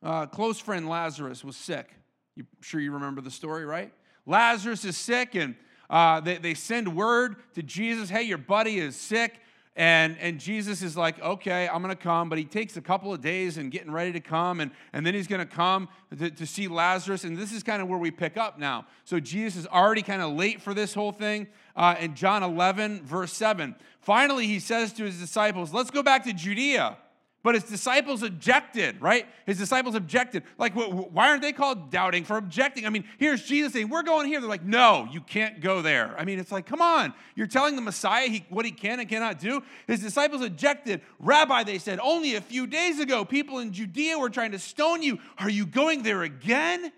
uh, 0.02 0.26
close 0.26 0.58
friend 0.58 0.88
Lazarus 0.88 1.44
was 1.44 1.56
sick. 1.56 1.90
You 2.36 2.44
sure 2.60 2.80
you 2.80 2.92
remember 2.92 3.20
the 3.20 3.30
story, 3.30 3.64
right? 3.64 3.92
Lazarus 4.26 4.84
is 4.84 4.96
sick, 4.96 5.34
and 5.34 5.54
uh, 5.90 6.20
they, 6.20 6.38
they 6.38 6.54
send 6.54 6.96
word 6.96 7.36
to 7.54 7.62
Jesus, 7.62 8.08
hey, 8.08 8.22
your 8.22 8.38
buddy 8.38 8.78
is 8.78 8.96
sick. 8.96 9.38
And, 9.74 10.18
and 10.18 10.38
Jesus 10.38 10.82
is 10.82 10.98
like, 10.98 11.18
okay, 11.22 11.66
I'm 11.66 11.82
going 11.82 11.94
to 11.94 12.02
come. 12.02 12.28
But 12.28 12.38
he 12.38 12.44
takes 12.44 12.76
a 12.76 12.82
couple 12.82 13.12
of 13.12 13.22
days 13.22 13.56
and 13.56 13.70
getting 13.70 13.90
ready 13.90 14.12
to 14.12 14.20
come. 14.20 14.60
And, 14.60 14.70
and 14.92 15.04
then 15.04 15.14
he's 15.14 15.26
going 15.26 15.46
to 15.46 15.54
come 15.54 15.88
to, 16.18 16.30
to 16.30 16.46
see 16.46 16.68
Lazarus. 16.68 17.24
And 17.24 17.38
this 17.38 17.52
is 17.52 17.62
kind 17.62 17.80
of 17.80 17.88
where 17.88 17.98
we 17.98 18.10
pick 18.10 18.36
up 18.36 18.58
now. 18.58 18.86
So 19.04 19.18
Jesus 19.18 19.60
is 19.60 19.66
already 19.66 20.02
kind 20.02 20.20
of 20.20 20.32
late 20.32 20.60
for 20.60 20.74
this 20.74 20.92
whole 20.92 21.12
thing. 21.12 21.46
Uh, 21.74 21.94
in 21.98 22.14
John 22.14 22.42
11, 22.42 23.02
verse 23.04 23.32
7, 23.32 23.74
finally 24.00 24.46
he 24.46 24.58
says 24.58 24.92
to 24.94 25.04
his 25.04 25.18
disciples, 25.18 25.72
let's 25.72 25.90
go 25.90 26.02
back 26.02 26.24
to 26.24 26.34
Judea. 26.34 26.98
But 27.42 27.56
his 27.56 27.64
disciples 27.64 28.22
objected, 28.22 29.00
right? 29.02 29.26
His 29.46 29.58
disciples 29.58 29.96
objected. 29.96 30.44
Like, 30.58 30.74
why 30.74 31.28
aren't 31.28 31.42
they 31.42 31.52
called 31.52 31.90
doubting 31.90 32.24
for 32.24 32.36
objecting? 32.36 32.86
I 32.86 32.90
mean, 32.90 33.04
here's 33.18 33.42
Jesus 33.42 33.72
saying, 33.72 33.88
We're 33.88 34.04
going 34.04 34.28
here. 34.28 34.40
They're 34.40 34.48
like, 34.48 34.64
No, 34.64 35.08
you 35.10 35.20
can't 35.20 35.60
go 35.60 35.82
there. 35.82 36.14
I 36.16 36.24
mean, 36.24 36.38
it's 36.38 36.52
like, 36.52 36.66
come 36.66 36.80
on. 36.80 37.12
You're 37.34 37.48
telling 37.48 37.74
the 37.74 37.82
Messiah 37.82 38.28
he, 38.28 38.44
what 38.48 38.64
he 38.64 38.70
can 38.70 39.00
and 39.00 39.08
cannot 39.08 39.40
do? 39.40 39.62
His 39.88 40.00
disciples 40.00 40.42
objected. 40.42 41.00
Rabbi, 41.18 41.64
they 41.64 41.78
said, 41.78 41.98
Only 42.00 42.36
a 42.36 42.40
few 42.40 42.68
days 42.68 43.00
ago, 43.00 43.24
people 43.24 43.58
in 43.58 43.72
Judea 43.72 44.18
were 44.18 44.30
trying 44.30 44.52
to 44.52 44.58
stone 44.60 45.02
you. 45.02 45.18
Are 45.38 45.50
you 45.50 45.66
going 45.66 46.04
there 46.04 46.22
again? 46.22 46.92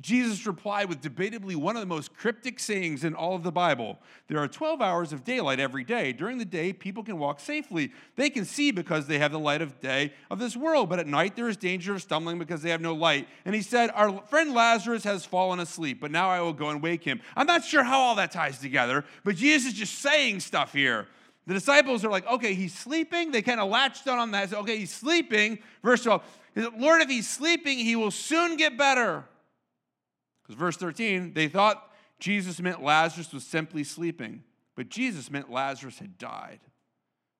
Jesus 0.00 0.46
replied 0.46 0.88
with 0.88 1.02
debatably 1.02 1.54
one 1.54 1.76
of 1.76 1.80
the 1.80 1.86
most 1.86 2.16
cryptic 2.16 2.58
sayings 2.58 3.04
in 3.04 3.14
all 3.14 3.34
of 3.34 3.42
the 3.42 3.52
Bible. 3.52 3.98
There 4.26 4.38
are 4.38 4.48
12 4.48 4.80
hours 4.80 5.12
of 5.12 5.22
daylight 5.22 5.60
every 5.60 5.84
day. 5.84 6.12
During 6.12 6.38
the 6.38 6.46
day, 6.46 6.72
people 6.72 7.04
can 7.04 7.18
walk 7.18 7.40
safely. 7.40 7.92
They 8.16 8.30
can 8.30 8.46
see 8.46 8.70
because 8.70 9.06
they 9.06 9.18
have 9.18 9.32
the 9.32 9.38
light 9.38 9.60
of 9.60 9.80
day 9.80 10.14
of 10.30 10.38
this 10.38 10.56
world, 10.56 10.88
but 10.88 10.98
at 10.98 11.06
night 11.06 11.36
there 11.36 11.48
is 11.48 11.58
danger 11.58 11.94
of 11.94 12.00
stumbling 12.00 12.38
because 12.38 12.62
they 12.62 12.70
have 12.70 12.80
no 12.80 12.94
light. 12.94 13.28
And 13.44 13.54
he 13.54 13.60
said, 13.60 13.90
Our 13.94 14.22
friend 14.28 14.54
Lazarus 14.54 15.04
has 15.04 15.26
fallen 15.26 15.60
asleep, 15.60 16.00
but 16.00 16.10
now 16.10 16.30
I 16.30 16.40
will 16.40 16.54
go 16.54 16.70
and 16.70 16.82
wake 16.82 17.04
him. 17.04 17.20
I'm 17.36 17.46
not 17.46 17.62
sure 17.62 17.82
how 17.82 18.00
all 18.00 18.14
that 18.14 18.32
ties 18.32 18.58
together, 18.58 19.04
but 19.24 19.36
Jesus 19.36 19.72
is 19.72 19.78
just 19.78 19.98
saying 19.98 20.40
stuff 20.40 20.72
here. 20.72 21.06
The 21.46 21.54
disciples 21.54 22.02
are 22.04 22.10
like, 22.10 22.26
okay, 22.26 22.54
he's 22.54 22.74
sleeping. 22.74 23.30
They 23.30 23.42
kind 23.42 23.60
of 23.60 23.68
latched 23.68 24.08
on 24.08 24.30
that. 24.30 24.54
Okay, 24.54 24.78
he's 24.78 24.94
sleeping. 24.94 25.58
Verse 25.82 26.02
12, 26.04 26.22
Lord, 26.78 27.02
if 27.02 27.10
he's 27.10 27.28
sleeping, 27.28 27.78
he 27.78 27.96
will 27.96 28.12
soon 28.12 28.56
get 28.56 28.78
better. 28.78 29.24
Verse 30.54 30.76
13, 30.76 31.34
they 31.34 31.48
thought 31.48 31.90
Jesus 32.18 32.60
meant 32.60 32.82
Lazarus 32.82 33.32
was 33.32 33.44
simply 33.44 33.84
sleeping, 33.84 34.44
but 34.76 34.88
Jesus 34.88 35.30
meant 35.30 35.50
Lazarus 35.50 35.98
had 35.98 36.18
died. 36.18 36.60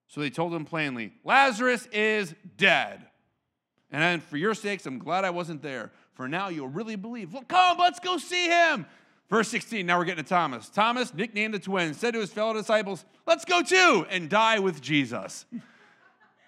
So 0.08 0.20
they 0.20 0.30
told 0.30 0.52
him 0.52 0.64
plainly, 0.64 1.12
Lazarus 1.24 1.86
is 1.92 2.34
dead. 2.56 3.06
And 3.90 4.22
for 4.22 4.36
your 4.36 4.54
sakes, 4.54 4.86
I'm 4.86 4.98
glad 4.98 5.24
I 5.24 5.30
wasn't 5.30 5.62
there. 5.62 5.92
For 6.14 6.28
now 6.28 6.48
you'll 6.48 6.68
really 6.68 6.96
believe. 6.96 7.32
Well, 7.32 7.44
come, 7.46 7.78
let's 7.78 8.00
go 8.00 8.18
see 8.18 8.48
him. 8.48 8.86
Verse 9.30 9.48
16, 9.48 9.86
now 9.86 9.98
we're 9.98 10.04
getting 10.04 10.24
to 10.24 10.28
Thomas. 10.28 10.68
Thomas, 10.68 11.14
nicknamed 11.14 11.54
the 11.54 11.58
twin, 11.58 11.94
said 11.94 12.12
to 12.12 12.20
his 12.20 12.30
fellow 12.30 12.52
disciples, 12.52 13.04
Let's 13.26 13.46
go 13.46 13.62
too 13.62 14.06
and 14.10 14.28
die 14.28 14.58
with 14.58 14.82
Jesus. 14.82 15.46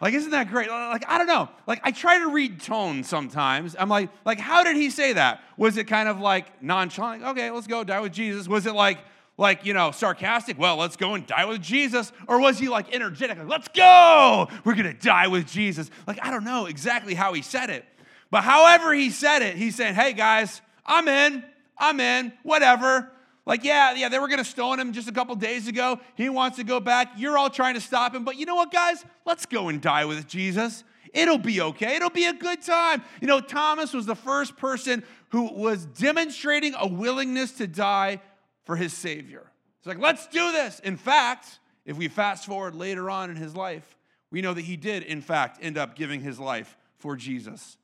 Like, 0.01 0.15
isn't 0.15 0.33
that 0.33 0.51
great? 0.51 0.69
Like, 0.69 1.05
I 1.09 1.19
don't 1.19 1.27
know. 1.27 1.49
Like, 1.67 1.81
I 1.83 1.91
try 1.91 2.19
to 2.19 2.31
read 2.31 2.61
tone 2.61 3.05
sometimes. 3.05 3.77
I'm 3.79 3.89
like, 3.89 4.11
like, 4.25 4.39
how 4.39 4.63
did 4.65 4.77
he 4.77 4.91
say 4.91 5.15
that? 5.15 5.41
Was 5.57 5.77
it 5.77 5.85
kind 5.85 6.09
of 6.09 6.21
like 6.21 6.63
nonchalant? 6.63 7.23
okay, 7.23 7.51
let's 7.51 7.67
go 7.67 7.85
die 7.85 8.01
with 8.01 8.13
Jesus. 8.13 8.49
Was 8.49 8.67
it 8.67 8.75
like, 8.75 8.99
like, 9.37 9.65
you 9.65 9.73
know, 9.73 9.93
sarcastic? 9.93 10.59
Well, 10.59 10.77
let's 10.77 10.97
go 10.97 11.15
and 11.15 11.27
die 11.27 11.45
with 11.47 11.63
Jesus. 11.63 12.13
Or 12.29 12.41
was 12.41 12.59
he 12.59 12.69
like 12.69 12.95
energetic? 12.95 13.39
Like, 13.39 13.49
let's 13.49 13.69
go. 13.69 14.49
We're 14.65 14.75
to 14.75 14.93
die 14.93 15.29
with 15.29 15.47
Jesus. 15.47 15.91
Like, 16.07 16.19
I 16.23 16.31
don't 16.31 16.45
know 16.45 16.67
exactly 16.67 17.15
how 17.15 17.33
he 17.33 17.43
said 17.43 17.71
it. 17.71 17.85
But 18.31 18.43
however 18.43 18.93
he 18.93 19.11
said 19.11 19.43
it, 19.43 19.57
he 19.57 19.71
said, 19.71 19.95
hey 19.95 20.13
guys, 20.13 20.61
I'm 20.85 21.09
in. 21.09 21.45
I'm 21.79 22.01
in. 22.01 22.33
Whatever. 22.43 23.11
Like, 23.47 23.63
yeah, 23.63 23.95
yeah, 23.95 24.09
they 24.09 24.19
were 24.19 24.29
going 24.29 24.39
to 24.39 24.45
stone 24.45 24.81
him 24.81 24.93
just 24.93 25.09
a 25.09 25.13
couple 25.13 25.35
days 25.35 25.69
ago. 25.69 26.01
He 26.15 26.31
wants 26.31 26.57
to 26.57 26.65
go 26.65 26.81
back. 26.81 27.13
You're 27.17 27.37
all 27.37 27.51
trying 27.51 27.75
to 27.75 27.81
stop 27.81 28.15
him. 28.15 28.25
But 28.25 28.37
you 28.37 28.47
know 28.47 28.55
what, 28.55 28.73
guys? 28.73 29.05
Let's 29.27 29.45
go 29.45 29.69
and 29.69 29.83
die 29.83 30.07
with 30.07 30.27
Jesus. 30.27 30.83
It'll 31.13 31.39
be 31.39 31.61
okay. 31.61 31.97
It'll 31.97 32.11
be 32.11 32.25
a 32.25 32.33
good 32.33 32.63
time. 32.63 33.03
You 33.21 33.29
know, 33.29 33.41
Thomas 33.41 33.93
was 33.93 34.07
the 34.07 34.17
first 34.17 34.57
person 34.57 35.05
who 35.29 35.53
was 35.53 35.85
demonstrating 35.85 36.75
a 36.79 36.87
willingness 36.87 37.53
to 37.53 37.67
die 37.67 38.21
for 38.65 38.77
his 38.77 38.93
Savior. 38.93 39.51
It's 39.79 39.87
like, 39.87 39.99
let's 39.99 40.27
do 40.27 40.51
this. 40.51 40.81
In 40.81 40.97
fact, 40.97 41.61
if 41.85 41.99
we 41.99 42.09
fast 42.09 42.47
forward 42.47 42.75
later 42.75 43.11
on 43.11 43.31
in 43.31 43.37
his 43.37 43.55
life, 43.55 43.97
we 44.31 44.41
know 44.41 44.55
that 44.55 44.63
he 44.63 44.77
did, 44.77 45.03
in 45.03 45.21
fact, 45.21 45.59
end 45.61 45.77
up 45.77 45.95
giving 45.95 46.21
his 46.21 46.41
life 46.41 46.77
for 46.99 47.15
Jesus. 47.15 47.77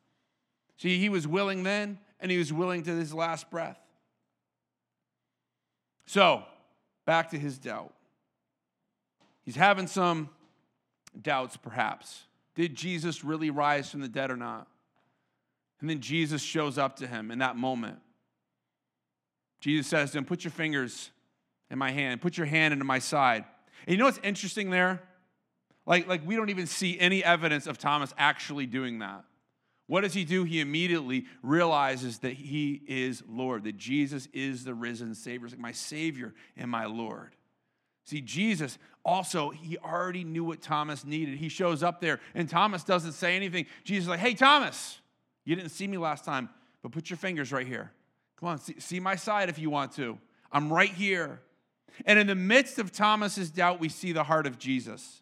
See, 0.79 0.99
he 0.99 1.11
was 1.11 1.29
willing 1.29 1.63
then, 1.63 1.99
and 2.19 2.31
he 2.31 2.39
was 2.39 2.53
willing 2.53 2.83
to 2.85 2.91
his 2.91 3.13
last 3.13 3.51
breath. 3.51 3.79
So, 6.11 6.43
back 7.07 7.31
to 7.31 7.39
his 7.39 7.57
doubt. 7.57 7.95
He's 9.45 9.55
having 9.55 9.87
some 9.87 10.29
doubts, 11.23 11.57
perhaps. 11.57 12.25
Did 12.57 12.75
Jesus 12.75 13.23
really 13.23 13.51
rise 13.51 13.89
from 13.89 14.01
the 14.01 14.09
dead 14.09 14.33
or 14.33 14.37
not? 14.37 14.67
And 15.81 15.89
then 15.89 16.01
Jesus 16.01 16.43
shows 16.43 16.79
up 16.79 16.97
to 16.97 17.07
him 17.07 17.31
in 17.31 17.39
that 17.39 17.55
moment. 17.55 18.01
Jesus 19.61 19.87
says 19.87 20.11
to 20.11 20.19
him, 20.19 20.25
Put 20.25 20.43
your 20.43 20.51
fingers 20.51 21.13
in 21.71 21.79
my 21.79 21.93
hand. 21.93 22.21
Put 22.21 22.37
your 22.37 22.47
hand 22.49 22.73
into 22.73 22.85
my 22.85 22.99
side. 22.99 23.45
And 23.87 23.93
you 23.93 23.97
know 23.97 24.07
what's 24.07 24.19
interesting 24.25 24.71
there? 24.71 25.01
Like, 25.87 26.09
like 26.09 26.27
we 26.27 26.35
don't 26.35 26.51
even 26.51 26.67
see 26.67 26.99
any 26.99 27.23
evidence 27.23 27.69
of 27.69 27.79
Thomas 27.79 28.13
actually 28.19 28.67
doing 28.67 28.99
that. 28.99 29.23
What 29.91 30.03
does 30.03 30.15
he 30.15 30.25
do? 30.25 30.45
He 30.45 30.61
immediately 30.61 31.27
realizes 31.43 32.19
that 32.19 32.35
he 32.35 32.81
is 32.87 33.25
Lord, 33.29 33.65
that 33.65 33.77
Jesus 33.77 34.29
is 34.33 34.63
the 34.63 34.73
risen 34.73 35.17
Savior. 35.17 35.47
It's 35.47 35.55
like 35.55 35.61
my 35.61 35.73
Savior 35.73 36.33
and 36.57 36.71
my 36.71 36.87
Lord. 36.87 37.35
See, 38.05 38.21
Jesus 38.21 38.79
also, 39.05 39.51
he 39.51 39.77
already 39.79 40.23
knew 40.23 40.45
what 40.45 40.63
Thomas 40.63 41.05
needed. 41.05 41.39
He 41.39 41.49
shows 41.49 41.83
up 41.83 42.01
there, 42.01 42.21
and 42.37 42.49
Thomas 42.49 42.85
doesn't 42.85 43.15
say 43.15 43.35
anything. 43.35 43.67
Jesus 43.83 44.05
is 44.05 44.09
like, 44.09 44.21
hey, 44.21 44.35
Thomas, 44.35 45.01
you 45.45 45.57
didn't 45.57 45.73
see 45.73 45.89
me 45.89 45.99
last 45.99 46.25
time, 46.25 46.51
but 46.83 46.93
put 46.93 47.11
your 47.11 47.17
fingers 47.17 47.51
right 47.51 47.67
here. 47.67 47.91
Come 48.39 48.49
on, 48.49 48.61
see, 48.61 48.79
see 48.79 49.01
my 49.01 49.17
side 49.17 49.49
if 49.49 49.59
you 49.59 49.71
want 49.71 49.91
to. 49.97 50.19
I'm 50.53 50.73
right 50.73 50.93
here. 50.93 51.41
And 52.07 52.17
in 52.17 52.29
the 52.29 52.37
midst 52.37 52.79
of 52.79 52.93
Thomas's 52.93 53.51
doubt, 53.51 53.81
we 53.81 53.89
see 53.89 54.13
the 54.13 54.23
heart 54.23 54.47
of 54.47 54.57
Jesus. 54.57 55.21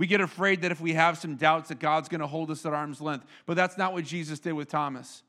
We 0.00 0.06
get 0.06 0.22
afraid 0.22 0.62
that 0.62 0.72
if 0.72 0.80
we 0.80 0.94
have 0.94 1.18
some 1.18 1.36
doubts 1.36 1.68
that 1.68 1.78
God's 1.78 2.08
going 2.08 2.22
to 2.22 2.26
hold 2.26 2.50
us 2.50 2.64
at 2.64 2.72
arm's 2.72 3.02
length, 3.02 3.26
but 3.44 3.54
that's 3.54 3.76
not 3.76 3.92
what 3.92 4.06
Jesus 4.06 4.38
did 4.38 4.54
with 4.54 4.70
Thomas. 4.70 5.22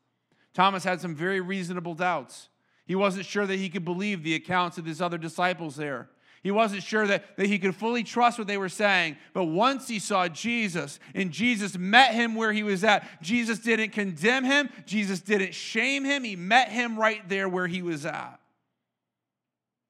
Thomas 0.54 0.86
had 0.86 1.02
some 1.02 1.14
very 1.14 1.42
reasonable 1.42 1.94
doubts. 1.94 2.48
He 2.86 2.96
wasn't 2.96 3.26
sure 3.26 3.46
that 3.46 3.58
he 3.58 3.68
could 3.68 3.84
believe 3.84 4.24
the 4.24 4.34
accounts 4.34 4.78
of 4.78 4.86
his 4.86 5.02
other 5.02 5.18
disciples 5.18 5.76
there. 5.76 6.08
He 6.42 6.52
wasn't 6.52 6.84
sure 6.84 7.06
that, 7.06 7.36
that 7.36 7.48
he 7.48 7.60
could 7.60 7.76
fully 7.76 8.02
trust 8.02 8.38
what 8.38 8.48
they 8.48 8.58
were 8.58 8.70
saying. 8.70 9.18
But 9.34 9.44
once 9.44 9.90
he 9.90 10.00
saw 10.00 10.30
Jesus 10.30 11.02
and 11.14 11.32
Jesus 11.32 11.78
met 11.78 12.14
him 12.14 12.34
where 12.34 12.54
he 12.54 12.64
was 12.64 12.86
at, 12.86 13.06
Jesus 13.22 13.60
didn't 13.60 13.90
condemn 13.90 14.46
him, 14.46 14.70
Jesus 14.86 15.20
didn't 15.20 15.54
shame 15.54 16.06
him. 16.06 16.24
He 16.24 16.38
met 16.38 16.70
him 16.70 16.98
right 16.98 17.28
there 17.28 17.50
where 17.50 17.68
he 17.68 17.82
was 17.82 18.06
at. 18.06 18.40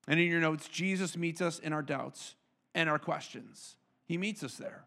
And 0.07 0.19
in 0.19 0.27
your 0.27 0.41
notes, 0.41 0.67
Jesus 0.67 1.15
meets 1.15 1.39
us 1.39 1.59
in 1.59 1.71
our 1.71 1.83
doubts 1.83 2.33
and 2.73 2.89
our 2.89 2.97
questions. 2.97 3.75
He 4.11 4.17
meets 4.17 4.43
us 4.43 4.55
there. 4.55 4.83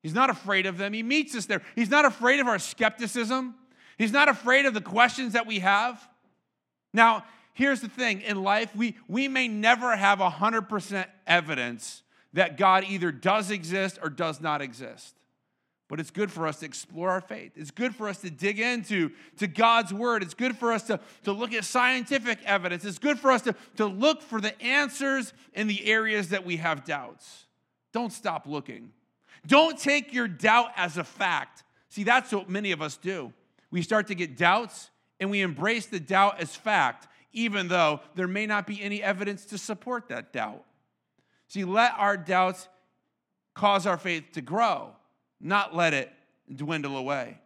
He's 0.00 0.14
not 0.14 0.30
afraid 0.30 0.66
of 0.66 0.78
them, 0.78 0.92
He 0.92 1.02
meets 1.02 1.34
us 1.34 1.46
there. 1.46 1.60
He's 1.74 1.90
not 1.90 2.04
afraid 2.04 2.38
of 2.38 2.46
our 2.46 2.60
skepticism, 2.60 3.56
He's 3.98 4.12
not 4.12 4.28
afraid 4.28 4.64
of 4.64 4.74
the 4.74 4.80
questions 4.80 5.32
that 5.32 5.44
we 5.44 5.58
have. 5.58 6.08
Now, 6.92 7.24
here's 7.52 7.80
the 7.80 7.88
thing 7.88 8.20
in 8.20 8.44
life, 8.44 8.74
we, 8.76 8.96
we 9.08 9.26
may 9.26 9.48
never 9.48 9.96
have 9.96 10.20
100% 10.20 11.06
evidence 11.26 12.04
that 12.32 12.56
God 12.56 12.84
either 12.88 13.10
does 13.10 13.50
exist 13.50 13.98
or 14.00 14.08
does 14.08 14.40
not 14.40 14.62
exist. 14.62 15.16
But 15.88 15.98
it's 15.98 16.12
good 16.12 16.30
for 16.30 16.46
us 16.46 16.60
to 16.60 16.66
explore 16.66 17.10
our 17.10 17.20
faith. 17.20 17.52
It's 17.56 17.72
good 17.72 17.94
for 17.94 18.08
us 18.08 18.18
to 18.18 18.30
dig 18.30 18.60
into 18.60 19.10
to 19.38 19.48
God's 19.48 19.92
word. 19.92 20.22
It's 20.22 20.34
good 20.34 20.56
for 20.56 20.72
us 20.72 20.84
to, 20.84 21.00
to 21.24 21.32
look 21.32 21.52
at 21.52 21.64
scientific 21.64 22.38
evidence. 22.44 22.84
It's 22.84 22.98
good 22.98 23.18
for 23.18 23.32
us 23.32 23.42
to, 23.42 23.54
to 23.76 23.86
look 23.86 24.22
for 24.22 24.40
the 24.40 24.60
answers 24.62 25.32
in 25.54 25.66
the 25.66 25.84
areas 25.86 26.28
that 26.28 26.46
we 26.46 26.56
have 26.58 26.84
doubts. 26.84 27.43
Don't 27.94 28.12
stop 28.12 28.46
looking. 28.46 28.92
Don't 29.46 29.78
take 29.78 30.12
your 30.12 30.28
doubt 30.28 30.72
as 30.76 30.98
a 30.98 31.04
fact. 31.04 31.64
See, 31.88 32.04
that's 32.04 32.30
what 32.30 32.50
many 32.50 32.72
of 32.72 32.82
us 32.82 32.98
do. 32.98 33.32
We 33.70 33.80
start 33.80 34.08
to 34.08 34.14
get 34.14 34.36
doubts 34.36 34.90
and 35.18 35.30
we 35.30 35.40
embrace 35.40 35.86
the 35.86 36.00
doubt 36.00 36.40
as 36.40 36.54
fact 36.54 37.08
even 37.34 37.66
though 37.68 38.00
there 38.14 38.28
may 38.28 38.46
not 38.46 38.66
be 38.66 38.80
any 38.80 39.02
evidence 39.02 39.44
to 39.46 39.58
support 39.58 40.08
that 40.08 40.32
doubt. 40.32 40.64
See, 41.48 41.64
let 41.64 41.92
our 41.98 42.16
doubts 42.16 42.68
cause 43.54 43.86
our 43.86 43.98
faith 43.98 44.24
to 44.34 44.40
grow, 44.40 44.92
not 45.40 45.74
let 45.74 45.92
it 45.92 46.10
dwindle 46.54 46.96
away. 46.96 47.38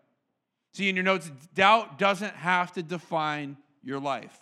See, 0.73 0.89
in 0.89 0.95
your 0.95 1.05
notes, 1.05 1.31
doubt 1.55 1.99
doesn't 1.99 2.35
have 2.35 2.73
to 2.75 2.83
define 2.83 3.57
your 3.83 3.99
life. 3.99 4.39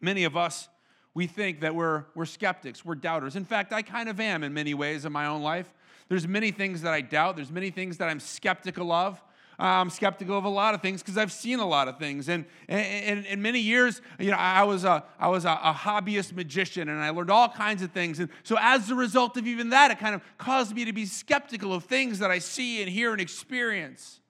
Many 0.00 0.24
of 0.24 0.36
us, 0.36 0.68
we 1.14 1.26
think 1.26 1.60
that 1.60 1.74
we're, 1.74 2.04
we're 2.14 2.24
skeptics, 2.24 2.84
we're 2.84 2.94
doubters. 2.94 3.36
In 3.36 3.44
fact, 3.44 3.72
I 3.72 3.82
kind 3.82 4.08
of 4.08 4.20
am 4.20 4.44
in 4.44 4.54
many 4.54 4.74
ways 4.74 5.04
in 5.04 5.12
my 5.12 5.26
own 5.26 5.42
life. 5.42 5.72
There's 6.08 6.26
many 6.26 6.50
things 6.50 6.82
that 6.82 6.92
I 6.92 7.00
doubt, 7.00 7.36
there's 7.36 7.50
many 7.50 7.70
things 7.70 7.96
that 7.98 8.08
I'm 8.08 8.20
skeptical 8.20 8.92
of. 8.92 9.20
I'm 9.60 9.90
skeptical 9.90 10.38
of 10.38 10.44
a 10.44 10.48
lot 10.48 10.74
of 10.74 10.80
things 10.80 11.02
because 11.02 11.18
I've 11.18 11.32
seen 11.32 11.58
a 11.58 11.66
lot 11.66 11.86
of 11.86 11.98
things. 11.98 12.30
And 12.30 12.46
in 12.68 13.42
many 13.42 13.60
years, 13.60 14.00
you 14.18 14.30
know, 14.30 14.38
I 14.38 14.62
was, 14.64 14.84
a, 14.84 15.04
I 15.18 15.28
was 15.28 15.44
a, 15.44 15.50
a 15.50 15.74
hobbyist 15.74 16.32
magician 16.32 16.88
and 16.88 16.98
I 16.98 17.10
learned 17.10 17.30
all 17.30 17.48
kinds 17.48 17.82
of 17.82 17.90
things. 17.90 18.20
And 18.20 18.30
so 18.42 18.56
as 18.58 18.90
a 18.90 18.94
result 18.94 19.36
of 19.36 19.46
even 19.46 19.68
that, 19.70 19.90
it 19.90 19.98
kind 19.98 20.14
of 20.14 20.22
caused 20.38 20.74
me 20.74 20.86
to 20.86 20.94
be 20.94 21.04
skeptical 21.04 21.74
of 21.74 21.84
things 21.84 22.20
that 22.20 22.30
I 22.30 22.38
see 22.38 22.80
and 22.80 22.90
hear 22.90 23.12
and 23.12 23.20
experience. 23.20 24.20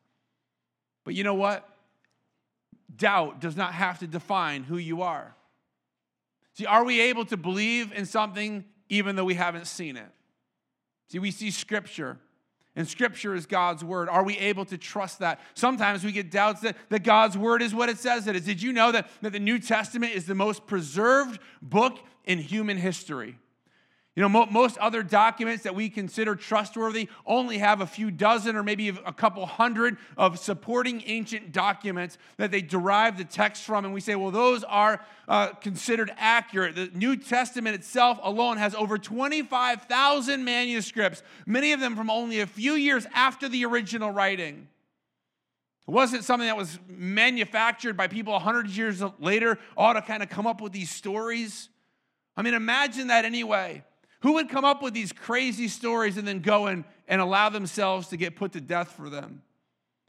But 1.04 1.14
you 1.14 1.22
know 1.22 1.34
what? 1.34 1.68
Doubt 2.96 3.40
does 3.40 3.56
not 3.56 3.72
have 3.72 4.00
to 4.00 4.08
define 4.08 4.64
who 4.64 4.78
you 4.78 5.02
are. 5.02 5.36
See, 6.60 6.66
are 6.66 6.84
we 6.84 7.00
able 7.00 7.24
to 7.24 7.38
believe 7.38 7.90
in 7.90 8.04
something 8.04 8.66
even 8.90 9.16
though 9.16 9.24
we 9.24 9.32
haven't 9.32 9.66
seen 9.66 9.96
it? 9.96 10.08
See, 11.08 11.18
we 11.18 11.30
see 11.30 11.50
scripture 11.50 12.18
and 12.76 12.86
scripture 12.86 13.34
is 13.34 13.46
God's 13.46 13.82
word. 13.82 14.10
Are 14.10 14.22
we 14.22 14.36
able 14.36 14.66
to 14.66 14.76
trust 14.76 15.20
that? 15.20 15.40
Sometimes 15.54 16.04
we 16.04 16.12
get 16.12 16.30
doubts 16.30 16.60
that, 16.60 16.76
that 16.90 17.02
God's 17.02 17.38
word 17.38 17.62
is 17.62 17.74
what 17.74 17.88
it 17.88 17.96
says 17.96 18.26
it 18.26 18.36
is. 18.36 18.44
Did 18.44 18.60
you 18.60 18.74
know 18.74 18.92
that, 18.92 19.08
that 19.22 19.32
the 19.32 19.40
New 19.40 19.58
Testament 19.58 20.14
is 20.14 20.26
the 20.26 20.34
most 20.34 20.66
preserved 20.66 21.40
book 21.62 21.98
in 22.26 22.38
human 22.38 22.76
history? 22.76 23.38
You 24.20 24.28
know, 24.28 24.40
mo- 24.40 24.48
most 24.50 24.76
other 24.76 25.02
documents 25.02 25.62
that 25.62 25.74
we 25.74 25.88
consider 25.88 26.36
trustworthy 26.36 27.08
only 27.24 27.56
have 27.56 27.80
a 27.80 27.86
few 27.86 28.10
dozen 28.10 28.54
or 28.54 28.62
maybe 28.62 28.90
a 28.90 29.14
couple 29.14 29.46
hundred 29.46 29.96
of 30.18 30.38
supporting 30.38 31.02
ancient 31.06 31.52
documents 31.52 32.18
that 32.36 32.50
they 32.50 32.60
derive 32.60 33.16
the 33.16 33.24
text 33.24 33.62
from. 33.62 33.86
And 33.86 33.94
we 33.94 34.02
say, 34.02 34.16
well, 34.16 34.30
those 34.30 34.62
are 34.64 35.02
uh, 35.26 35.54
considered 35.54 36.12
accurate. 36.18 36.74
The 36.74 36.90
New 36.92 37.16
Testament 37.16 37.74
itself 37.76 38.20
alone 38.22 38.58
has 38.58 38.74
over 38.74 38.98
25,000 38.98 40.44
manuscripts, 40.44 41.22
many 41.46 41.72
of 41.72 41.80
them 41.80 41.96
from 41.96 42.10
only 42.10 42.40
a 42.40 42.46
few 42.46 42.74
years 42.74 43.06
after 43.14 43.48
the 43.48 43.64
original 43.64 44.10
writing. 44.10 44.68
It 45.88 45.92
wasn't 45.92 46.24
something 46.24 46.46
that 46.46 46.58
was 46.58 46.78
manufactured 46.86 47.96
by 47.96 48.06
people 48.06 48.34
100 48.34 48.68
years 48.68 49.02
later, 49.18 49.58
all 49.78 49.94
to 49.94 50.02
kind 50.02 50.22
of 50.22 50.28
come 50.28 50.46
up 50.46 50.60
with 50.60 50.72
these 50.72 50.90
stories. 50.90 51.70
I 52.36 52.42
mean, 52.42 52.52
imagine 52.52 53.06
that 53.06 53.24
anyway. 53.24 53.82
Who 54.20 54.34
would 54.34 54.48
come 54.48 54.64
up 54.64 54.82
with 54.82 54.94
these 54.94 55.12
crazy 55.12 55.68
stories 55.68 56.16
and 56.16 56.26
then 56.26 56.40
go 56.40 56.66
and, 56.66 56.84
and 57.08 57.20
allow 57.20 57.48
themselves 57.48 58.08
to 58.08 58.16
get 58.16 58.36
put 58.36 58.52
to 58.52 58.60
death 58.60 58.92
for 58.92 59.08
them? 59.08 59.42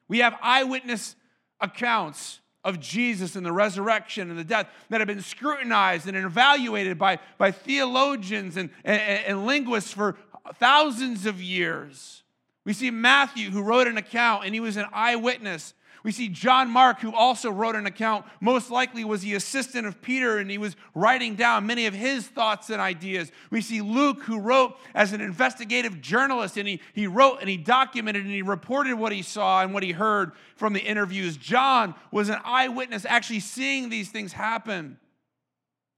We 0.08 0.20
have 0.20 0.36
eyewitness 0.42 1.16
accounts 1.60 2.40
of 2.64 2.80
Jesus 2.80 3.36
and 3.36 3.46
the 3.46 3.52
resurrection 3.52 4.30
and 4.30 4.38
the 4.38 4.44
death 4.44 4.68
that 4.90 5.02
have 5.02 5.08
been 5.08 5.22
scrutinized 5.22 6.08
and 6.08 6.18
evaluated 6.18 6.98
by, 6.98 7.20
by 7.38 7.52
theologians 7.52 8.58
and, 8.58 8.70
and, 8.84 9.02
and 9.02 9.46
linguists 9.46 9.94
for 9.94 10.18
thousands 10.56 11.26
of 11.26 11.42
years. 11.42 12.24
We 12.66 12.74
see 12.74 12.92
Matthew, 12.92 13.50
who 13.50 13.64
wrote 13.64 13.88
an 13.88 13.98
account, 13.98 14.46
and 14.46 14.54
he 14.54 14.60
was 14.60 14.78
an 14.78 14.86
eyewitness 14.94 15.74
we 16.04 16.12
see 16.12 16.30
John 16.30 16.70
Mark, 16.70 17.00
who 17.00 17.14
also 17.14 17.52
wrote 17.52 17.76
an 17.76 17.86
account, 17.86 18.26
most 18.40 18.72
likely 18.72 19.04
was 19.04 19.22
the 19.22 19.36
assistant 19.36 19.86
of 19.86 20.02
Peter, 20.02 20.40
and 20.40 20.50
he 20.50 20.58
was 20.58 20.76
writing 20.96 21.36
down 21.36 21.68
many 21.68 21.86
of 21.86 21.94
his 21.94 22.28
thoughts 22.28 22.72
and 22.72 22.82
ideas. 22.82 23.32
We 23.52 23.62
see 23.62 23.82
Luke, 23.82 24.24
who 24.24 24.40
wrote 24.40 24.78
as 24.96 25.14
an 25.14 25.22
investigative 25.22 26.02
journalist, 26.02 26.58
and 26.58 26.68
he, 26.68 26.82
he 26.94 27.06
wrote 27.06 27.38
and 27.40 27.50
he 27.50 27.58
documented 27.58 28.24
and 28.24 28.34
he 28.34 28.42
reported 28.42 28.96
what 28.96 29.12
he 29.12 29.22
saw 29.22 29.62
and 29.62 29.74
what 29.74 29.84
he 29.84 29.92
heard 29.92 30.32
from 30.56 30.74
the 30.74 30.82
interviews. 30.82 31.38
John 31.38 31.94
was 32.12 32.30
an 32.30 32.40
eyewitness 32.44 33.06
actually 33.06 33.42
seeing 33.42 33.90
these 33.90 34.10
things 34.10 34.34
happen. 34.34 34.98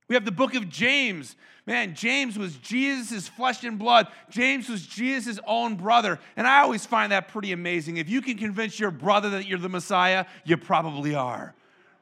We 0.10 0.16
have 0.16 0.26
the 0.26 0.32
book 0.32 0.54
of 0.54 0.70
James. 0.70 1.38
Man, 1.66 1.96
James 1.96 2.38
was 2.38 2.58
Jesus' 2.58 3.30
flesh 3.30 3.64
and 3.64 3.80
blood. 3.80 4.08
James 4.30 4.68
was 4.68 4.86
Jesus' 4.86 5.40
own 5.48 5.76
brother. 5.76 6.20
And 6.36 6.46
I 6.46 6.60
always 6.60 6.86
find 6.86 7.12
that 7.14 7.30
pretty 7.30 7.54
amazing. 7.54 7.98
If 7.98 8.10
you 8.10 8.22
can 8.22 8.38
convince 8.38 8.80
your 8.80 8.92
brother 8.92 9.30
that 9.32 9.48
you're 9.48 9.60
the 9.60 9.70
Messiah, 9.70 10.26
you 10.44 10.58
probably 10.58 11.16
are. 11.16 11.56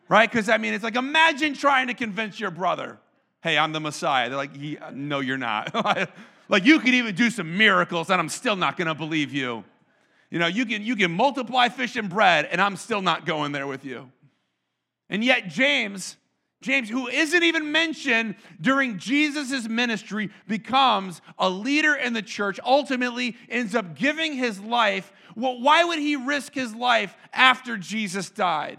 Right? 0.09 0.29
Because, 0.29 0.49
I 0.49 0.57
mean, 0.57 0.73
it's 0.73 0.83
like 0.83 0.95
imagine 0.95 1.53
trying 1.53 1.87
to 1.87 1.93
convince 1.93 2.39
your 2.39 2.49
brother, 2.49 2.97
hey, 3.43 3.57
I'm 3.57 3.71
the 3.71 3.79
Messiah. 3.79 4.29
They're 4.29 4.37
like, 4.37 4.57
no, 4.93 5.19
you're 5.19 5.37
not. 5.37 5.73
like, 6.49 6.65
you 6.65 6.79
could 6.79 6.95
even 6.95 7.13
do 7.13 7.29
some 7.29 7.57
miracles, 7.57 8.09
and 8.09 8.19
I'm 8.19 8.29
still 8.29 8.55
not 8.55 8.77
going 8.77 8.87
to 8.87 8.95
believe 8.95 9.31
you. 9.31 9.63
You 10.31 10.39
know, 10.39 10.47
you 10.47 10.65
can, 10.65 10.81
you 10.81 10.95
can 10.95 11.11
multiply 11.11 11.69
fish 11.69 11.95
and 11.95 12.09
bread, 12.09 12.47
and 12.51 12.59
I'm 12.59 12.77
still 12.77 13.01
not 13.01 13.25
going 13.25 13.51
there 13.51 13.67
with 13.67 13.85
you. 13.85 14.11
And 15.09 15.23
yet, 15.23 15.49
James 15.49 16.17
James, 16.61 16.89
who 16.89 17.07
isn't 17.07 17.43
even 17.43 17.71
mentioned 17.71 18.35
during 18.61 18.99
Jesus' 18.99 19.67
ministry, 19.67 20.29
becomes 20.47 21.21
a 21.39 21.49
leader 21.49 21.95
in 21.95 22.13
the 22.13 22.21
church, 22.21 22.59
ultimately 22.63 23.35
ends 23.49 23.73
up 23.73 23.95
giving 23.95 24.33
his 24.33 24.59
life. 24.59 25.11
Well, 25.35 25.59
why 25.59 25.83
would 25.83 25.97
he 25.97 26.15
risk 26.15 26.53
his 26.53 26.75
life 26.75 27.17
after 27.33 27.77
Jesus 27.77 28.29
died? 28.29 28.77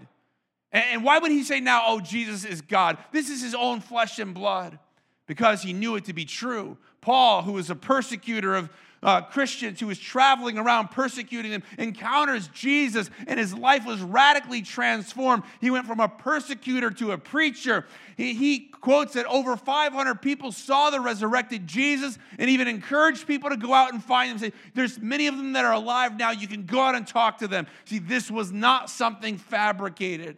And 0.71 1.03
why 1.03 1.19
would 1.19 1.31
he 1.31 1.43
say 1.43 1.59
now, 1.59 1.83
oh, 1.85 1.99
Jesus 1.99 2.45
is 2.45 2.61
God? 2.61 2.97
This 3.11 3.29
is 3.29 3.43
his 3.43 3.53
own 3.53 3.81
flesh 3.81 4.17
and 4.17 4.33
blood 4.33 4.79
because 5.27 5.61
he 5.61 5.73
knew 5.73 5.95
it 5.95 6.05
to 6.05 6.13
be 6.13 6.25
true. 6.25 6.77
Paul, 7.01 7.41
who 7.41 7.51
was 7.51 7.69
a 7.69 7.75
persecutor 7.75 8.55
of 8.55 8.69
uh, 9.03 9.21
Christians 9.21 9.79
who 9.79 9.87
was 9.87 9.99
traveling 9.99 10.57
around 10.57 10.89
persecuting 10.89 11.51
them, 11.51 11.63
encounters 11.77 12.47
Jesus, 12.49 13.09
and 13.27 13.39
his 13.39 13.53
life 13.53 13.85
was 13.85 14.01
radically 14.01 14.61
transformed. 14.61 15.43
He 15.61 15.69
went 15.69 15.85
from 15.85 15.99
a 15.99 16.07
persecutor 16.07 16.89
to 16.91 17.11
a 17.11 17.17
preacher. 17.17 17.85
He, 18.15 18.33
he 18.33 18.59
quotes 18.59 19.13
that 19.13 19.25
over 19.25 19.57
500 19.57 20.21
people 20.21 20.51
saw 20.51 20.89
the 20.89 20.99
resurrected 20.99 21.67
Jesus 21.67 22.17
and 22.39 22.49
even 22.49 22.67
encouraged 22.67 23.27
people 23.27 23.49
to 23.49 23.57
go 23.57 23.73
out 23.73 23.93
and 23.93 24.03
find 24.03 24.31
him. 24.31 24.37
Say, 24.37 24.53
There's 24.73 24.99
many 24.99 25.27
of 25.27 25.37
them 25.37 25.53
that 25.53 25.65
are 25.65 25.73
alive 25.73 26.17
now. 26.17 26.31
You 26.31 26.47
can 26.47 26.65
go 26.65 26.79
out 26.79 26.95
and 26.95 27.05
talk 27.05 27.39
to 27.39 27.47
them. 27.47 27.67
See, 27.85 27.99
this 27.99 28.31
was 28.31 28.51
not 28.51 28.89
something 28.89 29.37
fabricated. 29.37 30.37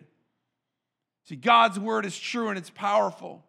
See, 1.25 1.35
God's 1.35 1.79
word 1.79 2.05
is 2.05 2.17
true 2.17 2.49
and 2.49 2.57
it's 2.57 2.69
powerful. 2.69 3.43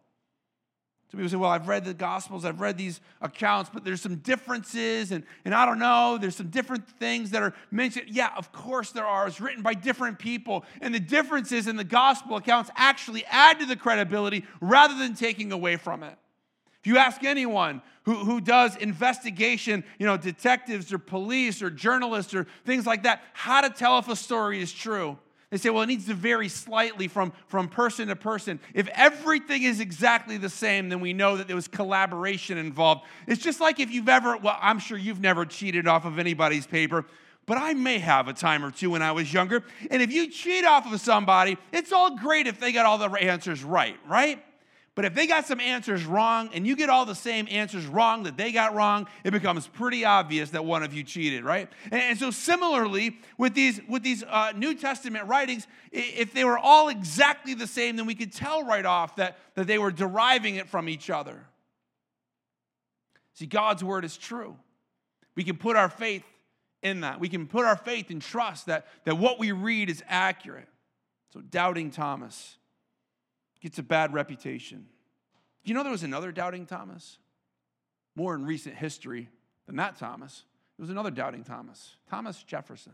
So 1.11 1.19
people 1.19 1.31
say, 1.31 1.37
well, 1.37 1.51
I've 1.51 1.69
read 1.69 1.85
the 1.85 1.95
Gospels, 1.95 2.45
I've 2.45 2.61
read 2.61 2.77
these 2.77 3.01
accounts, 3.21 3.71
but 3.73 3.85
there's 3.85 4.01
some 4.01 4.17
differences, 4.17 5.13
and, 5.13 5.23
and 5.45 5.55
I 5.55 5.65
don't 5.65 5.79
know, 5.79 6.19
there's 6.21 6.35
some 6.35 6.49
different 6.49 6.89
things 6.99 7.31
that 7.31 7.43
are 7.43 7.55
mentioned. 7.71 8.07
Yeah, 8.11 8.31
of 8.37 8.51
course 8.51 8.91
there 8.91 9.07
are. 9.07 9.29
It's 9.29 9.41
written 9.41 9.63
by 9.63 9.75
different 9.75 10.19
people. 10.19 10.65
And 10.81 10.93
the 10.93 10.99
differences 10.99 11.69
in 11.69 11.77
the 11.77 11.85
Gospel 11.85 12.37
accounts 12.37 12.71
actually 12.75 13.25
add 13.27 13.61
to 13.61 13.67
the 13.67 13.77
credibility 13.77 14.45
rather 14.61 14.99
than 14.99 15.15
taking 15.15 15.53
away 15.53 15.77
from 15.77 16.03
it. 16.03 16.19
If 16.81 16.89
you 16.89 16.99
ask 16.99 17.23
anyone 17.23 17.83
who, 18.03 18.15
who 18.17 18.41
does 18.41 18.77
investigation, 18.77 19.85
you 19.99 20.07
know, 20.07 20.17
detectives 20.17 20.93
or 20.93 20.99
police 20.99 21.63
or 21.63 21.71
journalists 21.71 22.35
or 22.35 22.47
things 22.65 22.85
like 22.85 23.05
that, 23.05 23.23
how 23.33 23.61
to 23.61 23.71
tell 23.71 23.99
if 23.99 24.09
a 24.09 24.17
story 24.17 24.61
is 24.61 24.73
true, 24.73 25.19
they 25.57 25.63
say, 25.63 25.71
well, 25.71 25.83
it 25.85 25.87
needs 25.87 26.05
to 26.05 26.13
vary 26.13 26.51
slightly 26.51 27.09
from, 27.09 27.33
from 27.47 27.69
person 27.69 28.09
to 28.09 28.17
person. 28.17 28.61
If 28.75 28.89
everything 28.89 29.63
is 29.63 29.81
exactly 29.81 30.37
the 30.37 30.51
same, 30.51 30.91
then 30.91 31.01
we 31.01 31.15
know 31.15 31.39
that 31.39 31.47
there 31.47 31.57
was 31.57 31.67
collaboration 31.67 32.59
involved. 32.59 33.07
It's 33.27 33.43
just 33.43 33.59
like 33.59 33.81
if 33.81 33.91
you've 33.91 34.11
ever, 34.11 34.37
well, 34.37 34.59
I'm 34.61 34.79
sure 34.79 34.99
you've 34.99 35.21
never 35.21 35.47
cheated 35.47 35.89
off 35.89 36.05
of 36.05 36.19
anybody's 36.19 36.67
paper, 36.67 37.07
but 37.47 37.57
I 37.57 37.73
may 37.73 37.99
have 37.99 38.29
a 38.29 38.35
time 38.35 38.67
or 38.67 38.71
two 38.71 38.91
when 38.91 39.01
I 39.01 39.13
was 39.13 39.33
younger. 39.33 39.65
And 39.91 40.03
if 40.03 40.13
you 40.13 40.29
cheat 40.29 40.67
off 40.67 40.93
of 40.93 41.01
somebody, 41.01 41.57
it's 41.73 41.91
all 41.91 42.19
great 42.19 42.47
if 42.47 42.61
they 42.61 42.71
got 42.71 42.85
all 42.85 42.99
the 42.99 43.09
answers 43.09 43.65
right, 43.65 43.97
right? 44.07 44.45
But 44.97 45.05
if 45.05 45.15
they 45.15 45.27
got 45.27 45.47
some 45.47 45.61
answers 45.61 46.07
wrong 46.07 46.49
and 46.55 46.67
you 46.67 46.75
get 46.75 46.89
all 46.89 47.05
the 47.05 47.15
same 47.15 47.47
answers 47.51 47.87
wrong 47.87 48.23
that 48.23 48.39
they 48.39 48.51
got 48.51 48.75
wrong, 48.75 49.07
it 49.25 49.31
becomes 49.31 49.67
pretty 49.67 50.07
obvious 50.07 50.51
that 50.51 50.65
one 50.65 50.83
of 50.83 50.95
you 50.95 51.05
cheated, 51.05 51.45
right? 51.45 51.69
And, 51.93 52.01
and 52.01 52.19
so 52.19 52.31
similarly 52.31 53.19
with 53.37 53.53
these 53.53 53.79
with 53.87 54.03
these 54.03 54.25
uh, 54.25 54.55
New 54.57 54.75
Testament 54.75 55.27
writings, 55.27 55.67
if 55.93 56.33
they 56.33 56.47
were 56.47 56.59
all 56.59 56.89
exactly 56.89 57.53
the 57.53 57.67
same, 57.67 57.97
then 57.97 58.07
we 58.07 58.15
could 58.15 58.33
tell 58.33 58.65
right 58.65 58.87
off 58.87 59.17
that, 59.17 59.37
that 59.55 59.67
they 59.67 59.77
were 59.77 59.91
deriving 59.91 60.57
it 60.57 60.67
from 60.67 60.89
each 60.89 61.11
other. 61.11 61.45
See, 63.35 63.47
God's 63.47 63.85
word 63.85 64.03
is 64.07 64.17
true. 64.17 64.57
We 65.35 65.45
can 65.45 65.59
put 65.59 65.77
our 65.77 65.91
faith 65.91 66.25
in 66.83 67.03
that. 67.03 67.21
We 67.21 67.29
can 67.29 67.47
put 67.47 67.67
our 67.67 67.77
faith 67.77 68.09
and 68.09 68.23
trust 68.23 68.65
that, 68.65 68.87
that 69.05 69.19
what 69.19 69.39
we 69.39 69.53
read 69.53 69.91
is 69.91 70.03
accurate. 70.09 70.69
So 71.35 71.43
doubting 71.43 71.91
Thomas 71.91 72.57
gets 73.67 73.81
a 73.81 73.83
bad 73.83 74.15
reputation. 74.15 74.87
You 75.65 75.75
know, 75.75 75.83
there 75.83 75.91
was 75.91 76.05
another 76.05 76.31
doubting 76.31 76.67
Thomas? 76.67 77.19
More 78.15 78.33
in 78.37 78.47
recent 78.47 78.77
history 78.77 79.29
than 79.67 79.75
that 79.75 79.97
Thomas. 79.97 80.45
There 80.79 80.85
was 80.85 80.91
another 80.91 81.11
doubting 81.11 81.43
Thomas, 81.43 81.97
Thomas 82.09 82.45
Jefferson. 82.45 82.93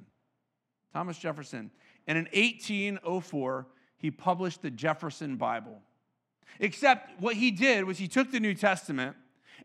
Thomas 0.94 1.18
Jefferson. 1.18 1.70
And 2.06 2.16
in 2.16 2.24
1804, 2.24 3.66
he 3.98 4.10
published 4.10 4.62
the 4.62 4.70
Jefferson 4.70 5.36
Bible. 5.36 5.78
Except 6.58 7.20
what 7.20 7.36
he 7.36 7.50
did 7.50 7.84
was 7.84 7.98
he 7.98 8.08
took 8.08 8.30
the 8.30 8.40
New 8.40 8.54
Testament 8.54 9.14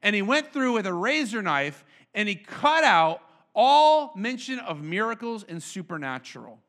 and 0.04 0.14
he 0.14 0.22
went 0.22 0.52
through 0.52 0.74
with 0.74 0.86
a 0.86 0.94
razor 0.94 1.42
knife 1.42 1.86
and 2.14 2.28
he 2.28 2.36
cut 2.36 2.84
out 2.84 3.22
all 3.56 4.12
mention 4.18 4.60
of 4.60 4.84
miracles 4.84 5.46
and 5.48 5.64
supernatural. 5.64 6.60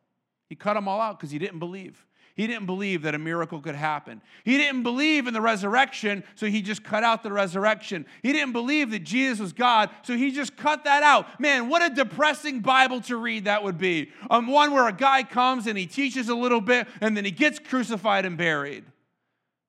He 0.48 0.55
cut 0.55 0.74
them 0.74 0.87
all 0.87 1.01
out 1.01 1.18
because 1.18 1.33
he 1.33 1.40
didn't 1.40 1.59
believe. 1.59 2.07
He 2.38 2.46
didn't 2.46 2.66
believe 2.66 3.03
that 3.03 3.16
a 3.16 3.18
miracle 3.18 3.61
could 3.61 3.74
happen. 3.74 4.22
He 4.44 4.59
didn't 4.59 4.85
believe 4.85 5.27
in 5.27 5.35
the 5.35 5.40
resurrection, 5.40 6.22
so 6.37 6.46
he 6.46 6.62
just 6.62 6.85
cut 6.85 7.03
out 7.03 7.24
the 7.24 7.33
resurrection. 7.33 8.07
He 8.22 8.33
didn't 8.33 8.53
believe 8.53 8.92
that 8.92 9.03
Jesus 9.03 9.40
was 9.40 9.53
God, 9.53 9.90
so 10.05 10.16
he 10.16 10.31
just 10.31 10.57
cut 10.57 10.85
that 10.85 11.03
out. 11.03 11.40
Man, 11.40 11.68
what 11.68 11.83
a 11.83 11.92
depressing 11.92 12.61
Bible 12.61 13.01
to 13.03 13.16
read 13.16 13.46
that 13.46 13.64
would 13.64 13.77
be. 13.77 14.12
Um, 14.31 14.46
one 14.46 14.72
where 14.72 14.87
a 14.87 14.92
guy 14.92 15.24
comes 15.24 15.66
and 15.66 15.77
he 15.77 15.87
teaches 15.87 16.29
a 16.29 16.35
little 16.37 16.61
bit 16.61 16.87
and 17.01 17.16
then 17.16 17.24
he 17.24 17.33
gets 17.33 17.59
crucified 17.59 18.24
and 18.24 18.38
buried. 18.38 18.85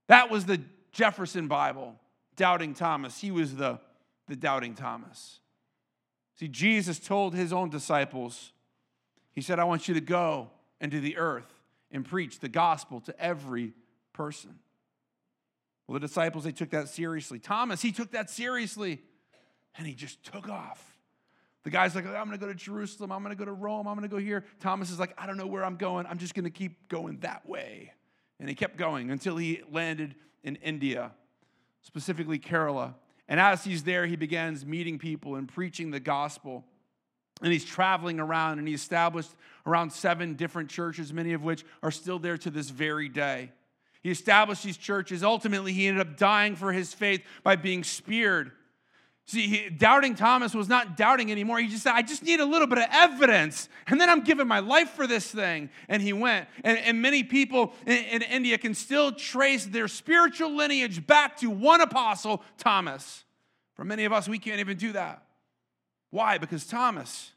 That 0.08 0.30
was 0.30 0.46
the 0.46 0.62
Jefferson 0.92 1.48
Bible, 1.48 1.96
doubting 2.36 2.76
Thomas. 2.76 3.20
He 3.20 3.32
was 3.32 3.56
the, 3.56 3.80
the 4.28 4.36
doubting 4.36 4.76
Thomas. 4.76 5.40
See, 6.36 6.48
Jesus 6.48 7.00
told 7.00 7.34
his 7.34 7.52
own 7.52 7.72
disciples, 7.72 8.52
He 9.32 9.42
said, 9.42 9.58
I 9.58 9.64
want 9.64 9.88
you 9.88 9.96
to 9.96 10.02
go 10.02 10.52
into 10.80 11.00
the 11.00 11.18
earth 11.18 11.52
and 11.92 12.06
preach 12.06 12.40
the 12.40 12.50
gospel 12.50 13.02
to 13.02 13.20
every 13.20 13.74
person. 14.14 14.56
Well, 15.88 15.96
the 15.96 16.08
disciples, 16.08 16.44
they 16.44 16.52
took 16.52 16.70
that 16.72 16.90
seriously. 16.90 17.40
Thomas, 17.40 17.82
he 17.82 17.92
took 17.92 18.12
that 18.12 18.30
seriously 18.30 19.02
and 19.76 19.88
he 19.88 19.94
just 19.94 20.24
took 20.24 20.48
off. 20.48 21.00
The 21.64 21.70
guy's 21.70 21.96
like, 21.96 22.06
I'm 22.06 22.32
to 22.32 22.38
go 22.38 22.48
to 22.48 22.56
Jerusalem. 22.56 23.12
I'm 23.12 23.24
to 23.26 23.36
go 23.36 23.46
to 23.46 23.52
Rome. 23.52 23.88
I'm 23.88 24.00
to 24.02 24.08
go 24.08 24.18
here. 24.18 24.46
Thomas 24.60 24.92
is 24.92 25.00
like, 25.00 25.14
I 25.18 25.28
don't 25.28 25.38
know 25.38 25.48
where 25.48 25.66
I'm 25.66 25.76
going. 25.76 26.06
I'm 26.06 26.18
just 26.18 26.34
to 26.46 26.50
keep 26.50 26.88
going 26.90 27.20
that 27.20 27.48
way. 27.48 27.94
And 28.40 28.48
he 28.48 28.56
kept 28.56 28.78
going 28.78 29.12
until 29.12 29.36
he 29.36 29.62
landed 29.72 30.16
in 30.44 30.56
India, 30.58 31.12
specifically 31.82 32.40
Kerala. 32.40 32.94
And 33.28 33.40
as 33.40 33.64
he's 33.64 33.84
there, 33.84 34.06
he 34.06 34.16
begins 34.16 34.66
meeting 34.66 34.98
people 34.98 35.36
and 35.36 35.48
preaching 35.48 35.92
the 35.92 36.00
gospel. 36.00 36.66
And 37.42 37.54
he's 37.54 37.66
traveling 37.66 38.20
around 38.20 38.60
and 38.60 38.68
he 38.68 38.74
established 38.74 39.32
around 39.66 39.92
seven 39.92 40.34
different 40.34 40.70
churches, 40.70 41.14
many 41.14 41.34
of 41.34 41.44
which 41.44 41.64
are 41.82 41.92
still 41.92 42.20
there 42.20 42.38
to 42.38 42.50
this 42.50 42.70
very 42.70 43.10
day. 43.10 43.52
He 44.02 44.12
established 44.12 44.64
these 44.64 44.78
churches. 44.78 45.24
Ultimately, 45.24 45.74
he 45.74 45.88
ended 45.88 46.06
up 46.06 46.18
dying 46.18 46.56
for 46.56 46.72
his 46.72 46.94
faith 46.94 47.22
by 47.44 47.56
being 47.56 47.84
speared. 47.84 48.52
See, 49.26 49.48
he, 49.48 49.70
doubting 49.70 50.16
Thomas 50.16 50.56
was 50.56 50.68
not 50.68 50.98
doubting 50.98 51.32
anymore. 51.32 51.60
He 51.60 51.68
just 51.68 51.84
said, 51.84 51.94
I 51.94 52.02
just 52.02 52.24
need 52.24 52.40
a 52.40 52.46
little 52.46 52.66
bit 52.66 52.80
of 52.80 52.86
evidence, 52.92 53.70
and 53.86 54.02
then 54.02 54.10
I'm 54.10 54.22
giving 54.22 54.48
my 54.48 54.58
life 54.58 54.90
for 54.92 55.06
this 55.06 55.30
thing. 55.30 55.70
And 55.88 56.02
he 56.02 56.14
went. 56.14 56.48
And, 56.64 56.80
and 56.80 57.02
many 57.02 57.24
people 57.24 57.74
in, 57.86 57.98
in 58.06 58.22
India 58.24 58.58
can 58.58 58.74
still 58.74 59.12
trace 59.12 59.66
their 59.66 59.88
spiritual 59.88 60.56
lineage 60.56 61.06
back 61.06 61.38
to 61.42 61.50
one 61.52 61.82
apostle, 61.82 62.42
Thomas. 62.58 63.24
For 63.76 63.84
many 63.86 64.06
of 64.06 64.14
us, 64.14 64.28
we 64.28 64.40
can't 64.40 64.62
even 64.62 64.78
do 64.78 64.94
that. 64.94 65.24
Why? 66.12 66.38
Because 66.38 66.66
Thomas, 66.66 67.32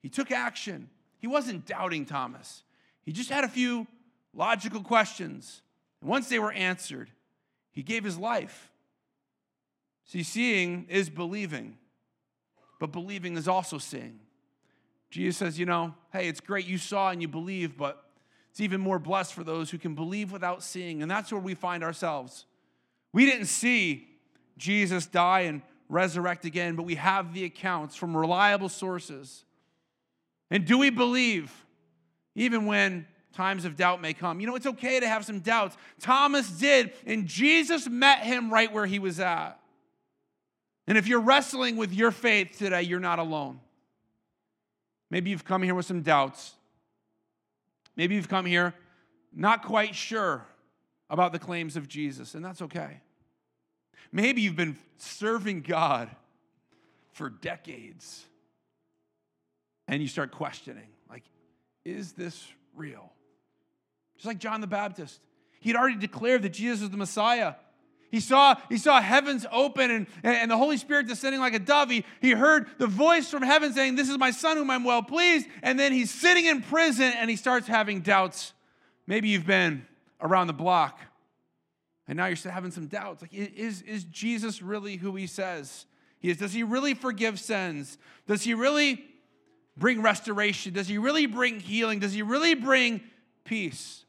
he 0.00 0.08
took 0.08 0.30
action. 0.30 0.88
He 1.18 1.26
wasn't 1.26 1.66
doubting 1.66 2.06
Thomas. 2.06 2.62
He 3.02 3.12
just 3.12 3.30
had 3.30 3.44
a 3.44 3.48
few 3.48 3.86
logical 4.32 4.82
questions. 4.82 5.62
And 6.00 6.10
once 6.10 6.28
they 6.28 6.38
were 6.38 6.52
answered, 6.52 7.10
he 7.70 7.82
gave 7.82 8.04
his 8.04 8.18
life. 8.18 8.70
See, 10.06 10.22
seeing 10.22 10.86
is 10.88 11.08
believing, 11.08 11.78
but 12.78 12.92
believing 12.92 13.36
is 13.36 13.48
also 13.48 13.78
seeing. 13.78 14.20
Jesus 15.10 15.36
says, 15.36 15.58
you 15.58 15.66
know, 15.66 15.94
hey, 16.12 16.28
it's 16.28 16.40
great 16.40 16.66
you 16.66 16.76
saw 16.76 17.10
and 17.10 17.22
you 17.22 17.28
believe, 17.28 17.76
but 17.76 18.04
it's 18.50 18.60
even 18.60 18.80
more 18.80 18.98
blessed 18.98 19.32
for 19.32 19.44
those 19.44 19.70
who 19.70 19.78
can 19.78 19.94
believe 19.94 20.30
without 20.32 20.62
seeing. 20.62 21.02
And 21.02 21.10
that's 21.10 21.32
where 21.32 21.40
we 21.40 21.54
find 21.54 21.82
ourselves. 21.82 22.46
We 23.12 23.24
didn't 23.26 23.46
see 23.46 24.08
Jesus 24.58 25.06
die 25.06 25.40
and 25.40 25.62
resurrect 25.94 26.44
again, 26.44 26.74
but 26.74 26.82
we 26.82 26.96
have 26.96 27.32
the 27.32 27.44
accounts 27.44 27.94
from 27.94 28.16
reliable 28.16 28.68
sources. 28.68 29.44
And 30.50 30.66
do 30.66 30.76
we 30.76 30.90
believe 30.90 31.52
even 32.34 32.66
when 32.66 33.06
times 33.32 33.64
of 33.64 33.76
doubt 33.76 34.02
may 34.02 34.12
come? 34.12 34.40
You 34.40 34.46
know, 34.46 34.56
it's 34.56 34.66
okay 34.66 35.00
to 35.00 35.08
have 35.08 35.24
some 35.24 35.40
doubts. 35.40 35.76
Thomas 36.00 36.50
did, 36.50 36.92
and 37.06 37.26
Jesus 37.26 37.88
met 37.88 38.20
him 38.20 38.52
right 38.52 38.72
where 38.72 38.86
he 38.86 38.98
was 38.98 39.20
at. 39.20 39.58
And 40.86 40.98
if 40.98 41.06
you're 41.06 41.20
wrestling 41.20 41.76
with 41.76 41.92
your 41.94 42.10
faith 42.10 42.58
today, 42.58 42.82
you're 42.82 43.00
not 43.00 43.18
alone. 43.18 43.60
Maybe 45.10 45.30
you've 45.30 45.44
come 45.44 45.62
here 45.62 45.74
with 45.74 45.86
some 45.86 46.02
doubts. 46.02 46.54
Maybe 47.96 48.16
you've 48.16 48.28
come 48.28 48.46
here 48.46 48.74
not 49.32 49.64
quite 49.64 49.94
sure 49.94 50.44
about 51.08 51.32
the 51.32 51.38
claims 51.38 51.76
of 51.76 51.88
Jesus, 51.88 52.34
and 52.34 52.44
that's 52.44 52.62
okay. 52.62 53.00
Maybe 54.14 54.42
you've 54.42 54.54
been 54.54 54.78
serving 54.96 55.62
God 55.62 56.08
for 57.14 57.28
decades 57.28 58.24
and 59.88 60.00
you 60.00 60.06
start 60.06 60.30
questioning, 60.30 60.86
like, 61.10 61.24
is 61.84 62.12
this 62.12 62.46
real? 62.76 63.12
Just 64.14 64.26
like 64.26 64.38
John 64.38 64.60
the 64.60 64.68
Baptist. 64.68 65.18
He 65.58 65.68
had 65.68 65.76
already 65.76 65.98
declared 65.98 66.42
that 66.42 66.50
Jesus 66.50 66.82
was 66.82 66.90
the 66.90 66.96
Messiah. 66.96 67.54
He 68.12 68.20
saw, 68.20 68.54
he 68.68 68.78
saw 68.78 69.00
heavens 69.00 69.46
open 69.50 69.90
and, 69.90 70.06
and 70.22 70.48
the 70.48 70.56
Holy 70.56 70.76
Spirit 70.76 71.08
descending 71.08 71.40
like 71.40 71.54
a 71.54 71.58
dove. 71.58 71.90
He, 71.90 72.04
he 72.20 72.30
heard 72.30 72.68
the 72.78 72.86
voice 72.86 73.28
from 73.28 73.42
heaven 73.42 73.72
saying, 73.72 73.96
This 73.96 74.08
is 74.08 74.16
my 74.16 74.30
son 74.30 74.56
whom 74.56 74.70
I'm 74.70 74.84
well 74.84 75.02
pleased. 75.02 75.48
And 75.60 75.76
then 75.76 75.90
he's 75.92 76.12
sitting 76.12 76.46
in 76.46 76.62
prison 76.62 77.12
and 77.16 77.28
he 77.28 77.34
starts 77.34 77.66
having 77.66 78.00
doubts. 78.00 78.52
Maybe 79.08 79.28
you've 79.30 79.46
been 79.46 79.84
around 80.20 80.46
the 80.46 80.52
block 80.52 81.00
and 82.06 82.16
now 82.16 82.26
you're 82.26 82.36
having 82.50 82.70
some 82.70 82.86
doubts. 82.86 83.22
Like, 83.22 83.32
is, 83.32 83.82
is 83.82 84.04
Jesus 84.04 84.60
really 84.60 84.96
who 84.96 85.16
he 85.16 85.26
says 85.26 85.86
he 86.24 86.30
is. 86.30 86.38
Does 86.38 86.54
he 86.54 86.62
really 86.62 86.94
forgive 86.94 87.38
sins? 87.38 87.98
Does 88.26 88.42
he 88.42 88.54
really 88.54 89.04
bring 89.76 90.00
restoration? 90.00 90.72
Does 90.72 90.88
he 90.88 90.96
really 90.96 91.26
bring 91.26 91.60
healing? 91.60 91.98
Does 91.98 92.14
he 92.14 92.22
really 92.22 92.54
bring 92.54 93.02
peace? 93.44 94.06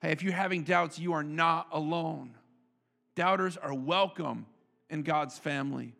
Hey, 0.00 0.10
if 0.10 0.24
you're 0.24 0.32
having 0.32 0.64
doubts, 0.64 0.98
you 0.98 1.12
are 1.12 1.22
not 1.22 1.68
alone. 1.70 2.34
Doubters 3.14 3.56
are 3.56 3.72
welcome 3.72 4.46
in 4.90 5.02
God's 5.02 5.38
family. 5.38 5.94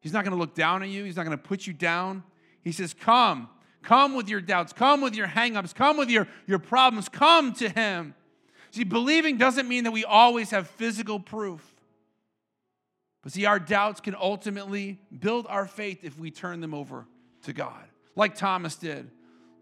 He's 0.00 0.12
not 0.12 0.24
going 0.24 0.36
to 0.36 0.38
look 0.38 0.54
down 0.54 0.82
on 0.82 0.90
you, 0.90 1.04
He's 1.04 1.16
not 1.16 1.24
going 1.24 1.38
to 1.38 1.42
put 1.42 1.66
you 1.66 1.72
down. 1.72 2.22
He 2.62 2.72
says, 2.72 2.92
Come, 2.92 3.48
come 3.82 4.14
with 4.14 4.28
your 4.28 4.42
doubts, 4.42 4.74
come 4.74 5.00
with 5.00 5.14
your 5.14 5.28
hangups, 5.28 5.74
come 5.74 5.96
with 5.96 6.10
your, 6.10 6.28
your 6.46 6.58
problems, 6.58 7.08
come 7.08 7.54
to 7.54 7.70
Him. 7.70 8.14
See, 8.70 8.84
believing 8.84 9.36
doesn't 9.36 9.68
mean 9.68 9.84
that 9.84 9.90
we 9.90 10.04
always 10.04 10.50
have 10.50 10.68
physical 10.68 11.18
proof. 11.18 11.66
But 13.22 13.32
see, 13.32 13.44
our 13.44 13.58
doubts 13.58 14.00
can 14.00 14.14
ultimately 14.14 15.00
build 15.16 15.46
our 15.48 15.66
faith 15.66 16.04
if 16.04 16.18
we 16.18 16.30
turn 16.30 16.60
them 16.60 16.72
over 16.72 17.06
to 17.42 17.52
God, 17.52 17.84
like 18.16 18.34
Thomas 18.34 18.76
did. 18.76 19.10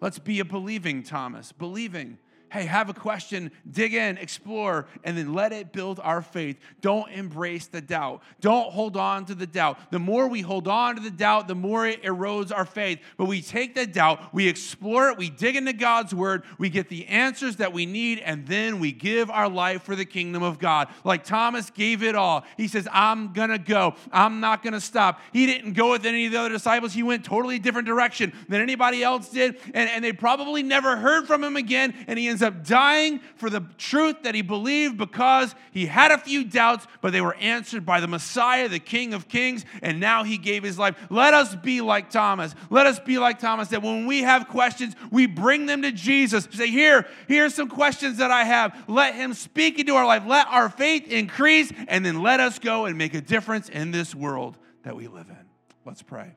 Let's 0.01 0.19
be 0.19 0.41
a 0.41 0.45
believing 0.45 1.03
Thomas, 1.03 1.51
believing 1.53 2.19
hey, 2.51 2.65
have 2.65 2.89
a 2.89 2.95
question, 2.95 3.51
dig 3.71 3.95
in, 3.95 4.19
explore, 4.19 4.87
and 5.05 5.17
then 5.17 5.35
let 5.35 5.53
it 5.53 5.73
build 5.73 6.01
our 6.03 6.23
faith. 6.23 6.59
Don't 6.81 7.11
embrace 7.11 7.67
the 7.67 7.81
doubt. 7.81 8.23
Don't 8.41 8.73
hold 8.73 8.97
on 8.97 9.25
to 9.27 9.35
the 9.35 9.47
doubt. 9.47 9.91
The 9.91 9.99
more 9.99 10.29
we 10.29 10.41
hold 10.41 10.69
on 10.69 10.97
to 10.97 11.03
the 11.03 11.11
doubt, 11.11 11.49
the 11.49 11.55
more 11.55 11.87
it 11.87 12.03
erodes 12.03 12.55
our 12.55 12.65
faith. 12.65 13.01
But 13.17 13.27
we 13.27 13.43
take 13.43 13.75
the 13.75 13.87
doubt, 13.87 14.35
we 14.35 14.49
explore 14.49 15.11
it, 15.11 15.19
we 15.19 15.31
dig 15.31 15.57
into 15.57 15.73
God's 15.73 16.15
word, 16.15 16.43
we 16.59 16.69
get 16.69 16.89
the 16.89 17.07
answers 17.07 17.57
that 17.57 17.73
we 17.73 17.87
need, 17.87 18.19
and 18.21 18.47
then 18.47 18.81
we 18.81 18.93
give 18.93 19.31
our 19.31 19.49
life 19.49 19.83
for 19.83 19.97
the 19.97 20.05
kingdom 20.05 20.43
of 20.43 20.59
God. 20.59 20.89
Like 21.05 21.25
Thomas 21.25 21.71
gave 21.71 22.03
it 22.03 22.15
all. 22.15 22.45
He 22.57 22.69
says, 22.69 22.89
I'm 22.93 23.33
going 23.33 23.51
to 23.51 23.59
go. 23.59 23.95
I'm 24.13 24.41
not 24.41 24.63
going 24.63 24.75
to 24.75 24.81
stop. 24.81 25.21
He 25.33 25.47
didn't 25.47 25.73
go 25.73 25.91
with 25.91 26.07
any 26.07 26.27
of 26.27 26.33
the 26.33 26.41
other 26.41 26.49
disciples. 26.49 26.93
He 26.93 27.03
went 27.03 27.25
totally 27.25 27.59
different 27.59 27.87
direction 27.87 28.33
than 28.49 28.61
anybody 28.61 29.03
else 29.03 29.29
did. 29.29 29.59
And, 29.75 29.91
and 29.91 30.05
they 30.05 30.13
probably 30.13 30.63
never 30.63 30.97
heard 30.97 31.27
from 31.27 31.43
him 31.43 31.57
again. 31.57 31.95
And 32.07 32.19
he 32.19 32.29
ends 32.39 32.57
up 32.57 32.65
dying 32.65 33.21
for 33.37 33.51
the 33.51 33.67
truth 33.79 34.23
that 34.23 34.35
he 34.35 34.43
believed 34.43 34.97
because 34.97 35.55
he 35.73 35.87
had 35.87 36.13
a 36.13 36.19
few 36.19 36.45
doubts, 36.45 36.87
but 37.01 37.13
they 37.13 37.21
were 37.21 37.35
answered 37.37 37.85
by 37.85 37.99
the 37.99 38.07
Messiah, 38.07 38.69
the 38.69 38.79
King 38.79 39.13
of 39.13 39.29
Kings, 39.29 39.65
and 39.83 39.99
now 39.99 40.23
he 40.23 40.39
gave 40.39 40.63
his 40.63 40.79
life. 40.79 40.97
Let 41.11 41.35
us 41.35 41.57
be 41.57 41.81
like 41.81 42.11
Thomas. 42.11 42.55
Let 42.71 42.87
us 42.87 43.01
be 43.01 43.19
like 43.19 43.41
Thomas 43.41 43.69
that 43.69 43.83
when 43.83 44.07
we 44.07 44.23
have 44.23 44.49
questions, 44.49 44.95
we 45.11 45.27
bring 45.27 45.67
them 45.67 45.83
to 45.83 45.91
Jesus. 45.91 46.47
Say, 46.53 46.69
Here, 46.69 47.07
here's 47.27 47.55
some 47.55 47.69
questions 47.69 48.19
that 48.19 48.31
I 48.31 48.45
have. 48.45 48.85
Let 48.87 49.15
him 49.15 49.35
speak 49.35 49.81
into 49.81 49.95
our 49.95 50.07
life. 50.07 50.23
Let 50.27 50.47
our 50.47 50.69
faith 50.69 51.09
increase, 51.09 51.73
and 51.89 52.07
then 52.07 52.23
let 52.23 52.39
us 52.39 52.59
go 52.59 52.87
and 52.87 52.97
make 52.97 53.15
a 53.15 53.21
difference 53.21 53.69
in 53.69 53.91
this 53.91 54.15
world 54.15 54.57
that 54.85 54.95
we 54.95 55.09
live 55.09 55.29
in. 55.29 55.47
Let's 55.85 56.03
pray. 56.03 56.35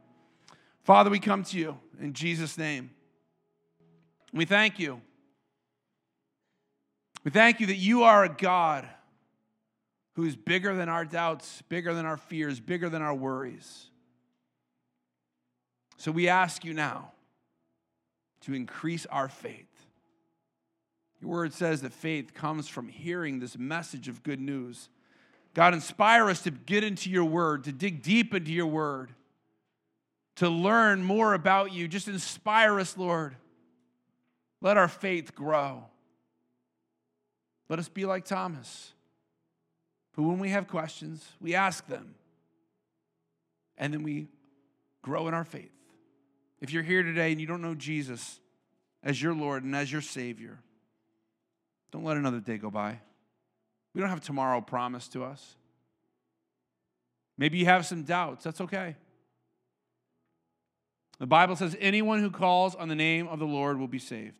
Father, 0.83 1.11
we 1.11 1.19
come 1.19 1.43
to 1.43 1.59
you 1.59 1.77
in 1.99 2.13
Jesus' 2.13 2.57
name. 2.57 2.89
We 4.33 4.45
thank 4.45 4.79
you 4.79 5.01
we 7.23 7.31
thank 7.31 7.59
you 7.59 7.67
that 7.67 7.75
you 7.75 8.03
are 8.03 8.23
a 8.23 8.29
God 8.29 8.87
who 10.13 10.23
is 10.25 10.35
bigger 10.35 10.75
than 10.75 10.89
our 10.89 11.05
doubts, 11.05 11.61
bigger 11.69 11.93
than 11.93 12.05
our 12.05 12.17
fears, 12.17 12.59
bigger 12.59 12.89
than 12.89 13.01
our 13.01 13.13
worries. 13.13 13.87
So 15.97 16.11
we 16.11 16.27
ask 16.27 16.65
you 16.65 16.73
now 16.73 17.11
to 18.41 18.53
increase 18.53 19.05
our 19.05 19.29
faith. 19.29 19.67
Your 21.21 21.29
word 21.29 21.53
says 21.53 21.81
that 21.81 21.93
faith 21.93 22.33
comes 22.33 22.67
from 22.67 22.87
hearing 22.87 23.39
this 23.39 23.57
message 23.57 24.07
of 24.07 24.23
good 24.23 24.39
news. 24.39 24.89
God, 25.53 25.73
inspire 25.73 26.29
us 26.29 26.41
to 26.43 26.51
get 26.51 26.83
into 26.83 27.09
your 27.09 27.25
word, 27.25 27.65
to 27.65 27.71
dig 27.71 28.01
deep 28.01 28.33
into 28.33 28.51
your 28.51 28.65
word, 28.65 29.11
to 30.37 30.49
learn 30.49 31.03
more 31.03 31.33
about 31.35 31.71
you. 31.71 31.87
Just 31.87 32.07
inspire 32.07 32.79
us, 32.79 32.97
Lord. 32.97 33.35
Let 34.61 34.77
our 34.77 34.87
faith 34.87 35.35
grow. 35.35 35.85
Let 37.71 37.79
us 37.79 37.87
be 37.87 38.05
like 38.05 38.25
Thomas, 38.25 38.91
who, 40.17 40.27
when 40.27 40.39
we 40.39 40.49
have 40.49 40.67
questions, 40.67 41.25
we 41.39 41.55
ask 41.55 41.87
them, 41.87 42.15
and 43.77 43.93
then 43.93 44.03
we 44.03 44.27
grow 45.01 45.29
in 45.29 45.33
our 45.33 45.45
faith. 45.45 45.71
If 46.59 46.73
you're 46.73 46.83
here 46.83 47.01
today 47.01 47.31
and 47.31 47.39
you 47.39 47.47
don't 47.47 47.61
know 47.61 47.73
Jesus 47.73 48.41
as 49.01 49.21
your 49.21 49.33
Lord 49.33 49.63
and 49.63 49.73
as 49.73 49.89
your 49.89 50.01
Savior, 50.01 50.59
don't 51.93 52.03
let 52.03 52.17
another 52.17 52.41
day 52.41 52.57
go 52.57 52.69
by. 52.69 52.99
We 53.93 54.01
don't 54.01 54.09
have 54.09 54.19
tomorrow 54.19 54.59
promised 54.59 55.13
to 55.13 55.23
us. 55.23 55.55
Maybe 57.37 57.57
you 57.57 57.67
have 57.67 57.85
some 57.85 58.03
doubts. 58.03 58.43
That's 58.43 58.59
okay. 58.59 58.97
The 61.19 61.25
Bible 61.25 61.55
says 61.55 61.77
anyone 61.79 62.19
who 62.19 62.31
calls 62.31 62.75
on 62.75 62.89
the 62.89 62.95
name 62.95 63.29
of 63.29 63.39
the 63.39 63.45
Lord 63.45 63.79
will 63.79 63.87
be 63.87 63.97
saved. 63.97 64.35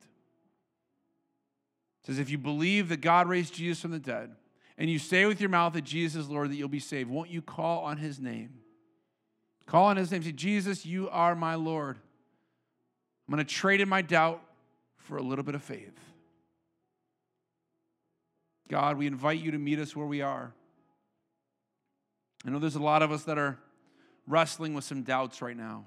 Says, 2.11 2.19
if 2.19 2.29
you 2.29 2.37
believe 2.37 2.89
that 2.89 3.01
God 3.01 3.27
raised 3.27 3.53
Jesus 3.53 3.81
from 3.81 3.91
the 3.91 3.99
dead, 3.99 4.35
and 4.77 4.89
you 4.89 4.99
say 4.99 5.25
with 5.25 5.39
your 5.39 5.49
mouth 5.49 5.73
that 5.73 5.83
Jesus 5.83 6.23
is 6.23 6.29
Lord, 6.29 6.49
that 6.49 6.55
you'll 6.55 6.67
be 6.67 6.79
saved, 6.79 7.09
won't 7.09 7.29
you 7.29 7.41
call 7.41 7.83
on 7.85 7.97
his 7.97 8.19
name? 8.19 8.49
Call 9.65 9.85
on 9.85 9.97
his 9.97 10.11
name. 10.11 10.23
Say, 10.23 10.31
Jesus, 10.31 10.85
you 10.85 11.09
are 11.09 11.35
my 11.35 11.55
Lord. 11.55 11.97
I'm 13.27 13.33
going 13.33 13.45
to 13.45 13.53
trade 13.53 13.79
in 13.79 13.87
my 13.87 14.01
doubt 14.01 14.41
for 14.97 15.17
a 15.17 15.21
little 15.21 15.43
bit 15.43 15.55
of 15.55 15.63
faith. 15.63 15.97
God, 18.69 18.97
we 18.97 19.07
invite 19.07 19.39
you 19.39 19.51
to 19.51 19.57
meet 19.57 19.79
us 19.79 19.95
where 19.95 20.05
we 20.05 20.21
are. 20.21 20.53
I 22.45 22.49
know 22.49 22.59
there's 22.59 22.75
a 22.75 22.83
lot 22.83 23.01
of 23.01 23.11
us 23.11 23.23
that 23.25 23.37
are 23.37 23.59
wrestling 24.27 24.73
with 24.73 24.83
some 24.83 25.03
doubts 25.03 25.41
right 25.41 25.55
now. 25.55 25.85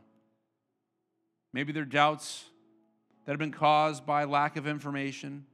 Maybe 1.53 1.73
they're 1.73 1.85
doubts 1.85 2.45
that 3.25 3.33
have 3.33 3.39
been 3.39 3.53
caused 3.53 4.07
by 4.07 4.25
lack 4.25 4.57
of 4.57 4.67
information. 4.67 5.47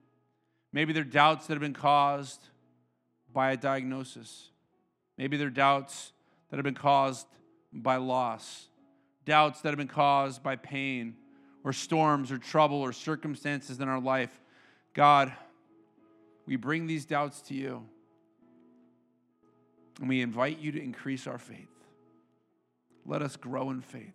Maybe 0.72 0.92
they're 0.92 1.04
doubts 1.04 1.46
that 1.46 1.54
have 1.54 1.60
been 1.60 1.74
caused 1.74 2.40
by 3.32 3.52
a 3.52 3.56
diagnosis. 3.56 4.50
Maybe 5.18 5.36
they're 5.36 5.50
doubts 5.50 6.12
that 6.50 6.56
have 6.56 6.64
been 6.64 6.74
caused 6.74 7.26
by 7.72 7.96
loss, 7.96 8.68
doubts 9.24 9.60
that 9.62 9.70
have 9.70 9.78
been 9.78 9.88
caused 9.88 10.42
by 10.42 10.56
pain 10.56 11.16
or 11.64 11.72
storms 11.72 12.32
or 12.32 12.38
trouble 12.38 12.80
or 12.80 12.92
circumstances 12.92 13.80
in 13.80 13.88
our 13.88 14.00
life. 14.00 14.40
God, 14.94 15.32
we 16.46 16.56
bring 16.56 16.86
these 16.86 17.04
doubts 17.04 17.40
to 17.42 17.54
you 17.54 17.84
and 20.00 20.08
we 20.08 20.22
invite 20.22 20.58
you 20.58 20.72
to 20.72 20.82
increase 20.82 21.26
our 21.26 21.38
faith. 21.38 21.68
Let 23.04 23.22
us 23.22 23.36
grow 23.36 23.70
in 23.70 23.82
faith. 23.82 24.14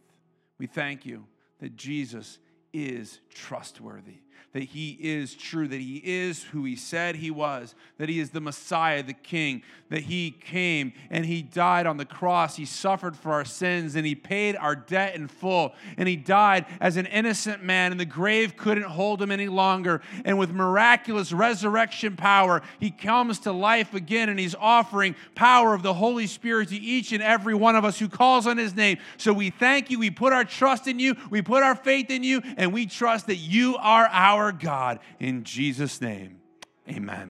We 0.57 0.67
thank 0.67 1.05
you 1.05 1.25
that 1.59 1.75
Jesus 1.75 2.39
is 2.73 3.19
trustworthy 3.29 4.19
that 4.53 4.63
he 4.63 4.97
is 5.01 5.35
true, 5.35 5.67
that 5.67 5.81
he 5.81 6.01
is 6.03 6.43
who 6.43 6.63
he 6.63 6.75
said 6.75 7.15
he 7.15 7.29
was, 7.29 7.75
that 7.97 8.07
he 8.07 8.19
is 8.19 8.29
the 8.29 8.39
Messiah, 8.39 9.03
the 9.03 9.13
King, 9.13 9.61
that 9.89 10.03
he 10.03 10.31
came 10.31 10.93
and 11.09 11.25
he 11.25 11.41
died 11.41 11.85
on 11.85 11.97
the 11.97 12.05
cross. 12.05 12.55
He 12.55 12.65
suffered 12.65 13.17
for 13.17 13.33
our 13.33 13.45
sins 13.45 13.95
and 13.95 14.05
he 14.05 14.15
paid 14.15 14.55
our 14.55 14.75
debt 14.75 15.15
in 15.15 15.27
full. 15.27 15.73
And 15.97 16.07
he 16.07 16.15
died 16.15 16.65
as 16.79 16.97
an 16.97 17.05
innocent 17.05 17.63
man, 17.63 17.91
and 17.91 17.99
the 17.99 18.05
grave 18.05 18.55
couldn't 18.57 18.85
hold 18.85 19.21
him 19.21 19.29
any 19.29 19.47
longer. 19.47 20.01
And 20.23 20.39
with 20.39 20.51
miraculous 20.51 21.31
resurrection 21.31 22.15
power, 22.15 22.61
he 22.79 22.91
comes 22.91 23.39
to 23.39 23.51
life 23.51 23.93
again 23.93 24.29
and 24.29 24.39
he's 24.39 24.55
offering 24.55 25.15
power 25.35 25.73
of 25.73 25.83
the 25.83 25.93
Holy 25.93 26.27
Spirit 26.27 26.69
to 26.69 26.77
each 26.77 27.11
and 27.11 27.21
every 27.21 27.55
one 27.55 27.75
of 27.75 27.83
us 27.83 27.99
who 27.99 28.07
calls 28.07 28.47
on 28.47 28.57
his 28.57 28.75
name. 28.75 28.97
So 29.17 29.33
we 29.33 29.49
thank 29.49 29.91
you. 29.91 29.99
We 29.99 30.11
put 30.11 30.33
our 30.33 30.45
trust 30.45 30.87
in 30.87 30.99
you, 30.99 31.15
we 31.29 31.41
put 31.41 31.61
our 31.61 31.75
faith 31.75 32.09
in 32.09 32.23
you, 32.23 32.41
and 32.57 32.73
we 32.73 32.85
trust 32.85 33.27
that 33.27 33.35
you 33.35 33.75
are 33.77 34.05
our 34.05 34.05
our 34.25 34.51
God. 34.51 34.99
In 35.19 35.43
Jesus' 35.43 36.01
name, 36.01 36.41
amen. 36.89 37.23